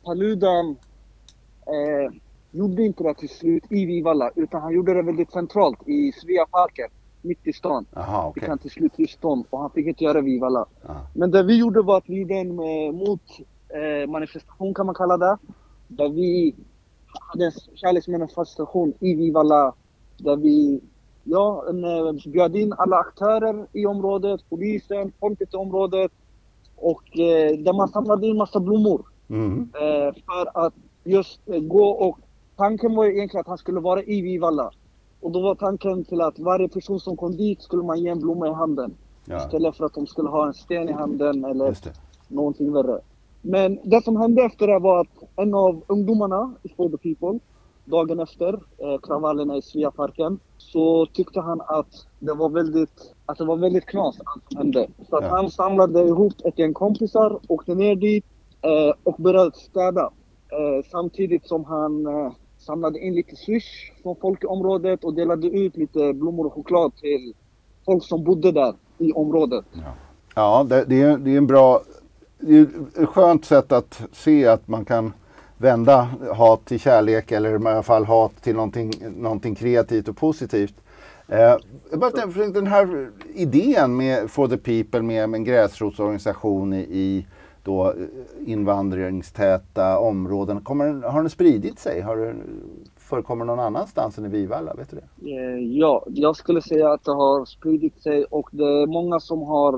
Paludan 0.06 0.76
eh, 1.66 2.14
gjorde 2.50 2.82
inte 2.82 3.02
det 3.02 3.14
till 3.14 3.28
slut 3.28 3.64
i 3.70 3.84
Vivalla 3.86 4.30
utan 4.36 4.62
han 4.62 4.72
gjorde 4.74 4.94
det 4.94 5.02
väldigt 5.02 5.32
centralt 5.32 5.88
i 5.88 6.12
Sveaparken, 6.12 6.88
mitt 7.22 7.46
i 7.46 7.52
stan. 7.52 7.86
Aha, 7.96 8.28
okay. 8.28 8.40
Fick 8.40 8.48
han 8.48 8.58
till 8.58 8.70
slut 8.70 8.94
tillstånd 8.94 9.44
och 9.50 9.60
han 9.60 9.70
fick 9.70 9.86
inte 9.86 10.04
göra 10.04 10.20
Vivalla. 10.20 10.66
Aha. 10.88 11.06
Men 11.14 11.30
det 11.30 11.42
vi 11.42 11.58
gjorde 11.58 11.82
var 11.82 11.98
att 11.98 12.08
vi 12.08 12.20
gjorde 12.20 12.34
en 12.34 12.50
eh, 12.50 12.92
motmanifestation 12.92 14.68
eh, 14.68 14.74
kan 14.74 14.86
man 14.86 14.94
kalla 14.94 15.16
det. 15.16 15.38
Där 15.88 16.08
vi 16.08 16.54
hade 17.20 17.44
en 17.44 17.52
kärleksmanifestation 17.74 18.92
i 19.00 19.14
Vivalla 19.14 19.74
där 20.18 20.36
vi 20.36 20.80
ja, 21.24 21.64
en, 21.68 21.84
eh, 21.84 22.12
bjöd 22.26 22.56
in 22.56 22.72
alla 22.78 22.96
aktörer 22.96 23.66
i 23.72 23.86
området, 23.86 24.40
polisen, 24.48 25.12
folket 25.20 25.54
i 25.54 25.56
området 25.56 26.12
och 26.76 27.18
eh, 27.18 27.58
där 27.58 27.72
man 27.72 27.88
samlade 27.88 28.26
in 28.26 28.36
massa 28.36 28.60
blommor. 28.60 29.15
Mm. 29.28 29.68
Eh, 29.74 30.14
för 30.26 30.66
att 30.66 30.74
just 31.04 31.40
gå 31.46 31.88
och 31.88 32.18
tanken 32.56 32.94
var 32.94 33.04
ju 33.04 33.16
egentligen 33.16 33.40
att 33.40 33.46
han 33.46 33.58
skulle 33.58 33.80
vara 33.80 34.02
i 34.02 34.20
Vivalla. 34.20 34.70
Och 35.20 35.32
då 35.32 35.40
var 35.40 35.54
tanken 35.54 36.04
till 36.04 36.20
att 36.20 36.38
varje 36.38 36.68
person 36.68 37.00
som 37.00 37.16
kom 37.16 37.36
dit 37.36 37.62
skulle 37.62 37.82
man 37.82 38.00
ge 38.00 38.08
en 38.08 38.20
blomma 38.20 38.48
i 38.48 38.52
handen. 38.52 38.94
Ja. 39.24 39.36
Istället 39.36 39.76
för 39.76 39.84
att 39.84 39.94
de 39.94 40.06
skulle 40.06 40.28
ha 40.28 40.46
en 40.46 40.54
sten 40.54 40.88
i 40.88 40.92
handen 40.92 41.44
eller 41.44 41.74
någonting 42.28 42.72
värre. 42.72 43.00
Men 43.42 43.78
det 43.84 44.04
som 44.04 44.16
hände 44.16 44.42
efter 44.42 44.66
det 44.66 44.78
var 44.78 45.00
att 45.00 45.22
en 45.36 45.54
av 45.54 45.82
ungdomarna 45.86 46.54
i 46.62 46.68
For 46.68 46.88
the 46.88 46.96
People, 46.96 47.38
dagen 47.84 48.20
efter 48.20 48.54
eh, 48.54 48.98
kravallerna 49.02 49.56
i 49.56 49.62
Sveaparken, 49.62 50.38
så 50.58 51.06
tyckte 51.06 51.40
han 51.40 51.60
att 51.60 52.06
det 52.18 52.32
var 52.32 52.48
väldigt, 52.48 53.14
att 53.26 53.38
det 53.38 53.44
var 53.44 53.56
väldigt 53.56 53.86
knas 53.86 54.16
allt 54.24 54.44
som 54.48 54.58
hände. 54.58 54.88
Så 55.08 55.16
att 55.16 55.24
ja. 55.24 55.30
han 55.30 55.50
samlade 55.50 56.02
ihop 56.02 56.32
ett 56.44 56.58
gäng 56.58 56.74
kompisar, 56.74 57.38
åkte 57.48 57.74
ner 57.74 57.96
dit 57.96 58.24
eh, 58.24 58.35
Eh, 58.66 58.94
och 59.02 59.14
började 59.18 59.56
städa. 59.56 60.10
Eh, 60.48 60.86
samtidigt 60.90 61.46
som 61.46 61.64
han 61.64 62.06
eh, 62.06 62.32
samlade 62.58 62.98
in 62.98 63.14
lite 63.14 63.36
swish 63.36 63.92
från 64.02 64.16
folk 64.20 64.44
i 64.44 64.46
området 64.46 65.04
och 65.04 65.14
delade 65.14 65.46
ut 65.46 65.76
lite 65.76 66.12
blommor 66.12 66.46
och 66.46 66.52
choklad 66.52 66.96
till 66.96 67.34
folk 67.84 68.04
som 68.04 68.24
bodde 68.24 68.52
där 68.52 68.74
i 68.98 69.12
området. 69.12 69.64
Ja, 69.72 69.92
ja 70.34 70.66
det, 70.68 70.84
det, 70.84 71.02
är, 71.02 71.18
det 71.18 71.30
är 71.30 71.38
en 71.38 71.46
bra... 71.46 71.80
Det 72.38 72.58
är 72.58 72.62
ett 73.02 73.08
skönt 73.08 73.44
sätt 73.44 73.72
att 73.72 74.02
se 74.12 74.46
att 74.46 74.68
man 74.68 74.84
kan 74.84 75.12
vända 75.58 76.08
hat 76.34 76.64
till 76.64 76.80
kärlek 76.80 77.32
eller 77.32 77.50
i 77.50 77.54
alla 77.54 77.82
fall 77.82 78.04
hat 78.04 78.42
till 78.42 78.54
någonting, 78.54 78.92
någonting 79.16 79.54
kreativt 79.54 80.08
och 80.08 80.16
positivt. 80.16 80.74
Eh, 81.28 81.56
den 82.52 82.66
här 82.66 83.10
idén 83.34 83.96
med 83.96 84.30
For 84.30 84.48
the 84.48 84.56
People 84.56 85.02
med, 85.02 85.28
med 85.28 85.38
en 85.38 85.44
gräsrotsorganisation 85.44 86.72
i, 86.72 86.78
i 86.78 87.26
då 87.66 87.94
invandringstäta 88.46 89.98
områden. 89.98 90.60
Kommer, 90.60 91.02
har 91.02 91.20
den 91.20 91.30
spridit 91.30 91.78
sig? 91.78 92.00
Har 92.00 92.16
det, 92.16 92.34
förekommer 92.96 93.44
någon 93.44 93.60
annanstans 93.60 94.18
än 94.18 94.24
i 94.24 94.28
Vivalla? 94.28 94.74
Vet 94.74 94.90
du 94.90 94.96
det? 94.96 95.30
Eh, 95.30 95.58
ja, 95.58 96.04
jag 96.08 96.36
skulle 96.36 96.62
säga 96.62 96.92
att 96.92 97.04
det 97.04 97.12
har 97.12 97.44
spridit 97.44 98.02
sig 98.02 98.24
och 98.24 98.48
det 98.52 98.64
är 98.64 98.86
många 98.86 99.20
som 99.20 99.42
har 99.42 99.74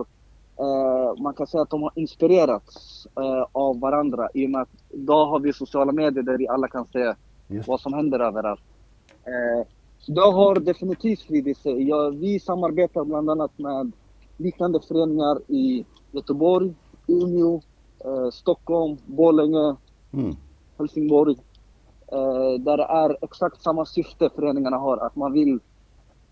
eh, 0.59 1.23
man 1.23 1.35
kan 1.35 1.47
säga 1.47 1.63
att 1.63 1.71
de 1.71 1.83
har 1.83 1.93
inspirerats 1.95 3.07
eh, 3.17 3.47
av 3.53 3.81
varandra 3.81 4.29
i 4.35 4.47
och 4.47 4.51
med 4.51 4.61
att 4.61 4.69
idag 4.91 5.27
har 5.27 5.41
vi 5.41 5.53
sociala 5.53 5.93
medier 5.93 6.23
där 6.23 6.39
vi 6.39 6.49
alla 6.49 6.69
kan 6.69 6.87
se 6.93 7.15
Just. 7.49 7.69
vad 7.69 7.81
som 7.81 7.93
händer 7.93 8.21
överallt. 8.21 8.61
Eh, 9.25 9.67
så 9.99 10.13
det 10.13 10.21
har 10.21 10.55
definitivt 10.61 11.21
spridit 11.21 11.59
sig. 11.59 11.89
Ja, 11.89 12.11
vi 12.11 12.41
samarbetar 12.41 13.05
bland 13.05 13.31
annat 13.31 13.59
med 13.59 13.93
liknande 14.37 14.81
föreningar 14.89 15.39
i 15.49 15.85
Göteborg, 16.13 16.75
Umeå, 17.07 17.55
eh, 17.55 17.61
Stockholm, 18.33 18.97
Borlänge, 19.07 19.77
mm. 20.13 20.37
Helsingborg. 20.79 21.37
Eh, 22.13 22.61
där 22.61 22.77
det 22.77 22.83
är 22.83 23.17
exakt 23.23 23.63
samma 23.63 23.87
syfte 23.87 24.31
föreningarna 24.35 24.77
har, 24.77 24.97
att 24.97 25.17
man 25.17 25.33
vill, 25.33 25.59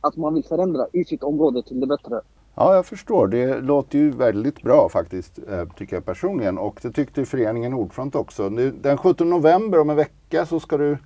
att 0.01 0.17
man 0.17 0.35
vill 0.35 0.45
förändra 0.45 0.87
i 0.93 1.05
sitt 1.05 1.23
område 1.23 1.63
till 1.63 1.81
det 1.81 1.87
bättre. 1.87 2.21
Ja, 2.55 2.75
jag 2.75 2.87
förstår. 2.87 3.29
Det 3.29 3.61
låter 3.61 3.99
ju 3.99 4.11
väldigt 4.11 4.63
bra 4.63 4.89
faktiskt, 4.89 5.39
eh, 5.49 5.65
tycker 5.77 5.97
jag 5.97 6.05
personligen. 6.05 6.59
Och 6.59 6.79
det 6.83 6.91
tyckte 6.91 7.25
föreningen 7.25 7.73
Nordfront 7.73 8.15
också. 8.15 8.49
Nu, 8.49 8.71
den 8.71 8.99
17 8.99 9.31
november, 9.31 9.81
om 9.81 9.91
en 9.91 9.97
vecka, 9.97 10.47
så 10.47 10.61
ska 10.61 10.77
du 10.77 10.99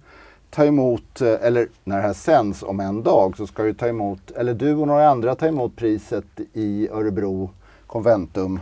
ta 0.50 0.64
emot, 0.64 1.20
eh, 1.20 1.46
eller 1.46 1.68
när 1.84 1.96
det 1.96 2.02
här 2.02 2.12
sänds 2.12 2.62
om 2.62 2.80
en 2.80 3.02
dag, 3.02 3.36
så 3.36 3.46
ska 3.46 3.62
du 3.62 3.74
ta 3.74 3.88
emot, 3.88 4.30
eller 4.30 4.54
du 4.54 4.74
och 4.74 4.86
några 4.86 5.08
andra 5.08 5.34
ta 5.34 5.46
emot 5.46 5.76
priset 5.76 6.40
i 6.52 6.88
Örebro 6.88 7.50
Conventum. 7.86 8.60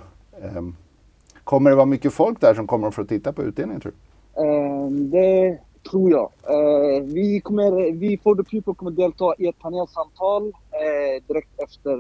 Kommer 1.48 1.70
det 1.70 1.76
vara 1.76 1.86
mycket 1.86 2.12
folk 2.12 2.40
där 2.40 2.54
som 2.54 2.66
kommer 2.66 2.90
för 2.90 3.02
att 3.02 3.08
titta 3.08 3.32
på 3.32 3.42
utdelningen 3.42 3.80
tror 3.80 3.92
du? 3.92 4.42
Uh, 4.42 4.90
det 4.90 5.58
tror 5.90 6.10
jag. 6.10 6.30
Uh, 6.50 7.02
vi, 7.02 7.40
kommer, 7.40 7.92
vi 7.92 8.18
For 8.18 8.34
the 8.34 8.42
People 8.42 8.74
kommer 8.74 8.90
delta 8.90 9.34
i 9.38 9.46
ett 9.46 9.58
panelsamtal 9.58 10.42
uh, 10.46 11.26
direkt 11.26 11.60
efter 11.60 11.98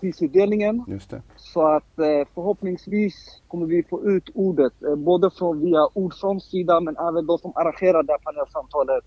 prisutdelningen. 0.00 0.84
Just 0.88 1.10
det. 1.10 1.22
Så 1.36 1.66
att 1.66 1.92
förhoppningsvis 2.34 3.42
kommer 3.48 3.66
vi 3.66 3.82
få 3.82 4.04
ut 4.04 4.30
ordet 4.34 4.72
både 4.96 5.30
från 5.30 5.60
via 5.60 5.88
Ordfronts 5.94 6.50
sida 6.50 6.80
men 6.80 6.96
även 6.96 7.26
de 7.26 7.38
som 7.38 7.52
arrangerar 7.54 8.02
det 8.02 8.12
här 8.12 8.18
panelsamtalet 8.18 9.04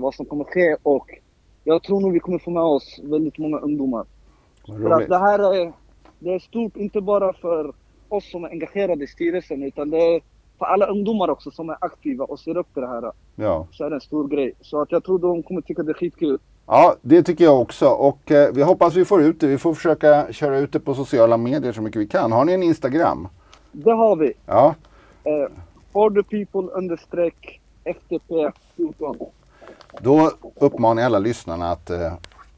vad 0.00 0.14
som 0.14 0.26
kommer 0.26 0.44
ske 0.44 0.76
och 0.82 1.10
jag 1.64 1.82
tror 1.82 2.00
nog 2.00 2.12
vi 2.12 2.20
kommer 2.20 2.38
få 2.38 2.50
med 2.50 2.62
oss 2.62 3.00
väldigt 3.02 3.38
många 3.38 3.58
ungdomar. 3.58 4.06
För 4.66 4.90
att 4.90 5.08
det 5.08 5.18
här 5.18 5.54
är, 5.54 5.72
det 6.18 6.34
är 6.34 6.38
stort 6.38 6.76
inte 6.76 7.00
bara 7.00 7.32
för 7.32 7.74
oss 8.08 8.30
som 8.30 8.44
är 8.44 8.48
engagerade 8.48 9.04
i 9.04 9.06
styrelsen 9.06 9.62
utan 9.62 9.90
det 9.90 9.98
är 9.98 10.20
för 10.58 10.66
alla 10.66 10.86
ungdomar 10.86 11.30
också 11.30 11.50
som 11.50 11.68
är 11.68 11.76
aktiva 11.80 12.24
och 12.24 12.40
ser 12.40 12.56
upp 12.56 12.74
till 12.74 12.82
det 12.82 12.88
här. 12.88 13.12
Ja. 13.36 13.66
Så 13.72 13.84
är 13.84 13.90
det 13.90 13.96
en 13.96 14.00
stor 14.00 14.28
grej. 14.28 14.52
Så 14.60 14.80
att 14.80 14.92
jag 14.92 15.04
tror 15.04 15.18
de 15.18 15.42
kommer 15.42 15.60
tycka 15.60 15.82
det 15.82 15.92
är 15.92 15.94
skitkul. 15.94 16.38
Ja, 16.66 16.96
det 17.02 17.22
tycker 17.22 17.44
jag 17.44 17.60
också. 17.60 17.88
Och 17.88 18.32
eh, 18.32 18.52
vi 18.52 18.62
hoppas 18.62 18.94
vi 18.94 19.04
får 19.04 19.22
ut 19.22 19.40
det. 19.40 19.46
Vi 19.46 19.58
får 19.58 19.74
försöka 19.74 20.32
köra 20.32 20.58
ut 20.58 20.72
det 20.72 20.80
på 20.80 20.94
sociala 20.94 21.36
medier 21.36 21.72
så 21.72 21.82
mycket 21.82 22.00
vi 22.00 22.06
kan. 22.06 22.32
Har 22.32 22.44
ni 22.44 22.52
en 22.52 22.62
Instagram? 22.62 23.28
Det 23.72 23.92
har 23.92 24.16
vi. 24.16 24.32
Ja. 24.46 24.74
Eh, 25.24 25.50
for 25.92 26.10
the 26.10 26.22
people 26.22 26.72
understreck 26.72 27.60
FTP 27.84 28.50
14. 28.76 29.16
Då 30.00 30.30
uppmanar 30.54 31.02
jag 31.02 31.06
alla 31.06 31.18
lyssnarna 31.18 31.70
att 31.70 31.90
eh, 31.90 32.12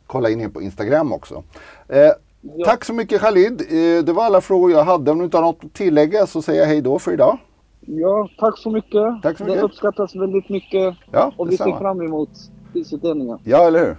kolla 0.07 0.31
in 0.31 0.41
er 0.41 0.49
på 0.49 0.63
Instagram 0.63 1.13
också. 1.13 1.43
Eh, 1.89 2.13
Ja. 2.55 2.65
Tack 2.65 2.85
så 2.85 2.93
mycket 2.93 3.21
Khalid. 3.21 3.61
Eh, 3.61 4.05
det 4.05 4.13
var 4.13 4.25
alla 4.25 4.41
frågor 4.41 4.71
jag 4.71 4.85
hade. 4.85 5.11
Om 5.11 5.19
du 5.19 5.25
inte 5.25 5.37
har 5.37 5.45
något 5.45 5.65
att 5.65 5.75
tillägga 5.75 6.27
så 6.27 6.43
säger 6.43 6.61
jag 6.61 6.69
hej 6.69 6.81
då 6.81 6.99
för 6.99 7.13
idag. 7.13 7.39
Ja, 7.81 8.29
tack 8.39 8.59
så 8.59 8.71
mycket. 8.71 9.23
Tack 9.23 9.39
så 9.39 9.45
mycket. 9.45 9.61
Det 9.61 9.65
uppskattas 9.65 10.17
väldigt 10.17 10.49
mycket. 10.49 10.95
Ja, 11.13 11.33
och 11.37 11.51
vi 11.51 11.57
ser 11.57 11.79
fram 11.79 12.01
emot 12.01 12.31
prisutdelningen. 12.73 13.39
Ja, 13.45 13.67
eller 13.67 13.79
hur. 13.79 13.97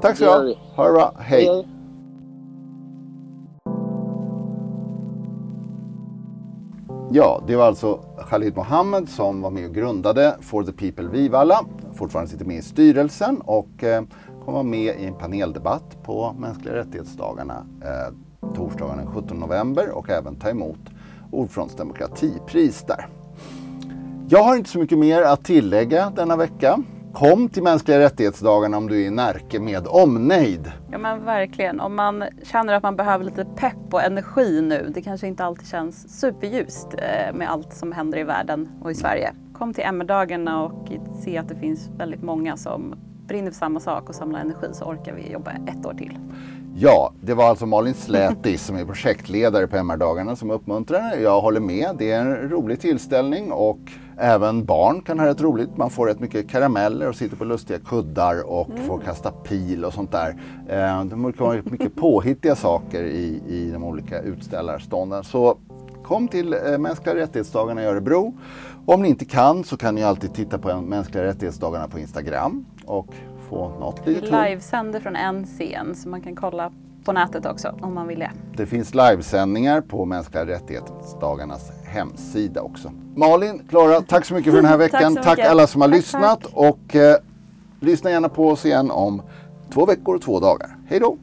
Tack 0.00 0.16
så 0.16 0.24
mycket. 0.24 0.62
Ha 0.76 0.86
det 0.86 0.92
bra. 0.92 1.14
hej. 1.18 1.44
hej. 1.44 1.66
Ja, 7.10 7.42
det 7.46 7.56
var 7.56 7.64
alltså 7.64 8.00
Khalid 8.30 8.56
Mohammed 8.56 9.08
som 9.08 9.42
var 9.42 9.50
med 9.50 9.66
och 9.68 9.74
grundade 9.74 10.36
For 10.40 10.62
the 10.62 10.72
People 10.72 11.08
Vivalla. 11.08 11.60
Fortfarande 11.94 12.30
sitter 12.30 12.44
med 12.44 12.56
i 12.56 12.62
styrelsen 12.62 13.40
och 13.40 13.84
eh, 13.84 14.02
kommer 14.46 14.58
vara 14.58 14.62
med 14.62 15.00
i 15.00 15.06
en 15.06 15.14
paneldebatt 15.14 16.02
på 16.02 16.32
mänskliga 16.38 16.74
rättighetsdagarna 16.74 17.66
eh, 17.82 18.52
torsdagen 18.54 18.96
den 18.96 19.06
17 19.06 19.40
november 19.40 19.90
och 19.90 20.10
även 20.10 20.36
ta 20.36 20.50
emot 20.50 20.78
Ordfronts 21.30 21.76
demokratipris 21.76 22.84
där. 22.86 23.08
Jag 24.28 24.42
har 24.42 24.56
inte 24.56 24.70
så 24.70 24.78
mycket 24.78 24.98
mer 24.98 25.22
att 25.22 25.44
tillägga 25.44 26.10
denna 26.16 26.36
vecka. 26.36 26.82
Kom 27.12 27.48
till 27.48 27.62
mänskliga 27.62 27.98
rättighetsdagarna 27.98 28.76
om 28.76 28.88
du 28.88 29.02
är 29.02 29.06
i 29.06 29.10
Närke 29.10 29.60
med 29.60 29.86
omnejd. 29.86 30.72
Ja 30.90 30.98
men 30.98 31.24
verkligen. 31.24 31.80
Om 31.80 31.94
man 31.94 32.24
känner 32.42 32.74
att 32.74 32.82
man 32.82 32.96
behöver 32.96 33.24
lite 33.24 33.44
pepp 33.44 33.92
och 33.94 34.02
energi 34.02 34.62
nu. 34.62 34.90
Det 34.94 35.02
kanske 35.02 35.26
inte 35.26 35.44
alltid 35.44 35.68
känns 35.68 36.20
superljust 36.20 36.88
eh, 36.94 37.34
med 37.34 37.50
allt 37.50 37.72
som 37.72 37.92
händer 37.92 38.18
i 38.18 38.24
världen 38.24 38.68
och 38.82 38.90
i 38.90 38.94
Sverige. 38.94 39.32
Kom 39.52 39.74
till 39.74 39.84
MR-dagarna 39.84 40.62
och 40.62 40.92
se 41.24 41.38
att 41.38 41.48
det 41.48 41.56
finns 41.56 41.88
väldigt 41.98 42.22
många 42.22 42.56
som 42.56 42.94
brinner 43.26 43.50
för 43.50 43.58
samma 43.58 43.80
sak 43.80 44.08
och 44.08 44.14
samlar 44.14 44.40
energi 44.40 44.66
så 44.72 44.84
orkar 44.84 45.12
vi 45.12 45.32
jobba 45.32 45.50
ett 45.50 45.86
år 45.86 45.94
till. 45.94 46.18
Ja, 46.78 47.12
det 47.20 47.34
var 47.34 47.44
alltså 47.44 47.66
Malin 47.66 47.94
Slätis 47.94 48.62
som 48.66 48.76
är 48.76 48.84
projektledare 48.84 49.66
på 49.66 49.76
MR-dagarna 49.76 50.36
som 50.36 50.50
uppmuntrar. 50.50 51.16
Jag 51.16 51.40
håller 51.40 51.60
med, 51.60 51.96
det 51.98 52.10
är 52.10 52.20
en 52.20 52.48
rolig 52.48 52.80
tillställning 52.80 53.52
och 53.52 53.78
även 54.18 54.64
barn 54.64 55.02
kan 55.02 55.18
ha 55.18 55.26
rätt 55.26 55.40
roligt. 55.40 55.76
Man 55.76 55.90
får 55.90 56.06
rätt 56.06 56.20
mycket 56.20 56.48
karameller 56.48 57.08
och 57.08 57.14
sitter 57.14 57.36
på 57.36 57.44
lustiga 57.44 57.78
kuddar 57.78 58.50
och 58.50 58.70
mm. 58.70 58.86
får 58.86 58.98
kasta 58.98 59.30
pil 59.30 59.84
och 59.84 59.94
sånt 59.94 60.12
där. 60.12 60.36
Eh, 60.68 61.04
det 61.04 61.16
brukar 61.16 61.44
vara 61.44 61.62
mycket 61.64 61.96
påhittiga 61.96 62.56
saker 62.56 63.02
i, 63.02 63.42
i 63.48 63.70
de 63.72 63.84
olika 63.84 64.20
utställarstånden. 64.20 65.24
Så 65.24 65.58
kom 66.04 66.28
till 66.28 66.52
eh, 66.52 66.78
Mänskliga 66.78 67.14
rättighetsdagarna 67.14 67.82
i 67.82 67.86
Örebro. 67.86 68.34
Om 68.86 69.02
ni 69.02 69.08
inte 69.08 69.24
kan 69.24 69.64
så 69.64 69.76
kan 69.76 69.94
ni 69.94 70.04
alltid 70.04 70.34
titta 70.34 70.58
på 70.58 70.80
Mänskliga 70.80 71.24
rättighetsdagarna 71.24 71.88
på 71.88 71.98
Instagram 71.98 72.64
och 72.86 73.14
få 73.48 73.68
något 73.68 74.06
litet. 74.06 74.22
Vi 74.24 74.48
livesänder 74.48 75.00
från 75.00 75.16
en 75.16 75.44
scen 75.44 75.94
så 75.94 76.08
man 76.08 76.20
kan 76.20 76.36
kolla 76.36 76.72
på 77.04 77.12
nätet 77.12 77.46
också 77.46 77.74
om 77.80 77.94
man 77.94 78.06
vill 78.06 78.18
det. 78.18 78.30
Det 78.56 78.66
finns 78.66 78.94
livesändningar 78.94 79.80
på 79.80 80.04
Mänskliga 80.04 80.46
rättighetsdagarnas 80.46 81.70
hemsida 81.84 82.62
också. 82.62 82.92
Malin, 83.14 83.62
Klara, 83.68 84.00
tack 84.00 84.24
så 84.24 84.34
mycket 84.34 84.52
för 84.52 84.56
den 84.62 84.70
här 84.70 84.78
veckan. 84.88 85.14
tack, 85.14 85.24
tack 85.24 85.38
alla 85.38 85.66
som 85.66 85.80
har 85.80 85.88
tack, 85.88 85.96
lyssnat 85.96 86.42
tack. 86.42 86.52
och 86.54 86.96
eh, 86.96 87.16
lyssna 87.80 88.10
gärna 88.10 88.28
på 88.28 88.48
oss 88.48 88.64
igen 88.64 88.90
om 88.90 89.22
två 89.72 89.86
veckor 89.86 90.14
och 90.14 90.22
två 90.22 90.40
dagar. 90.40 90.76
Hej 90.88 91.00
då! 91.00 91.18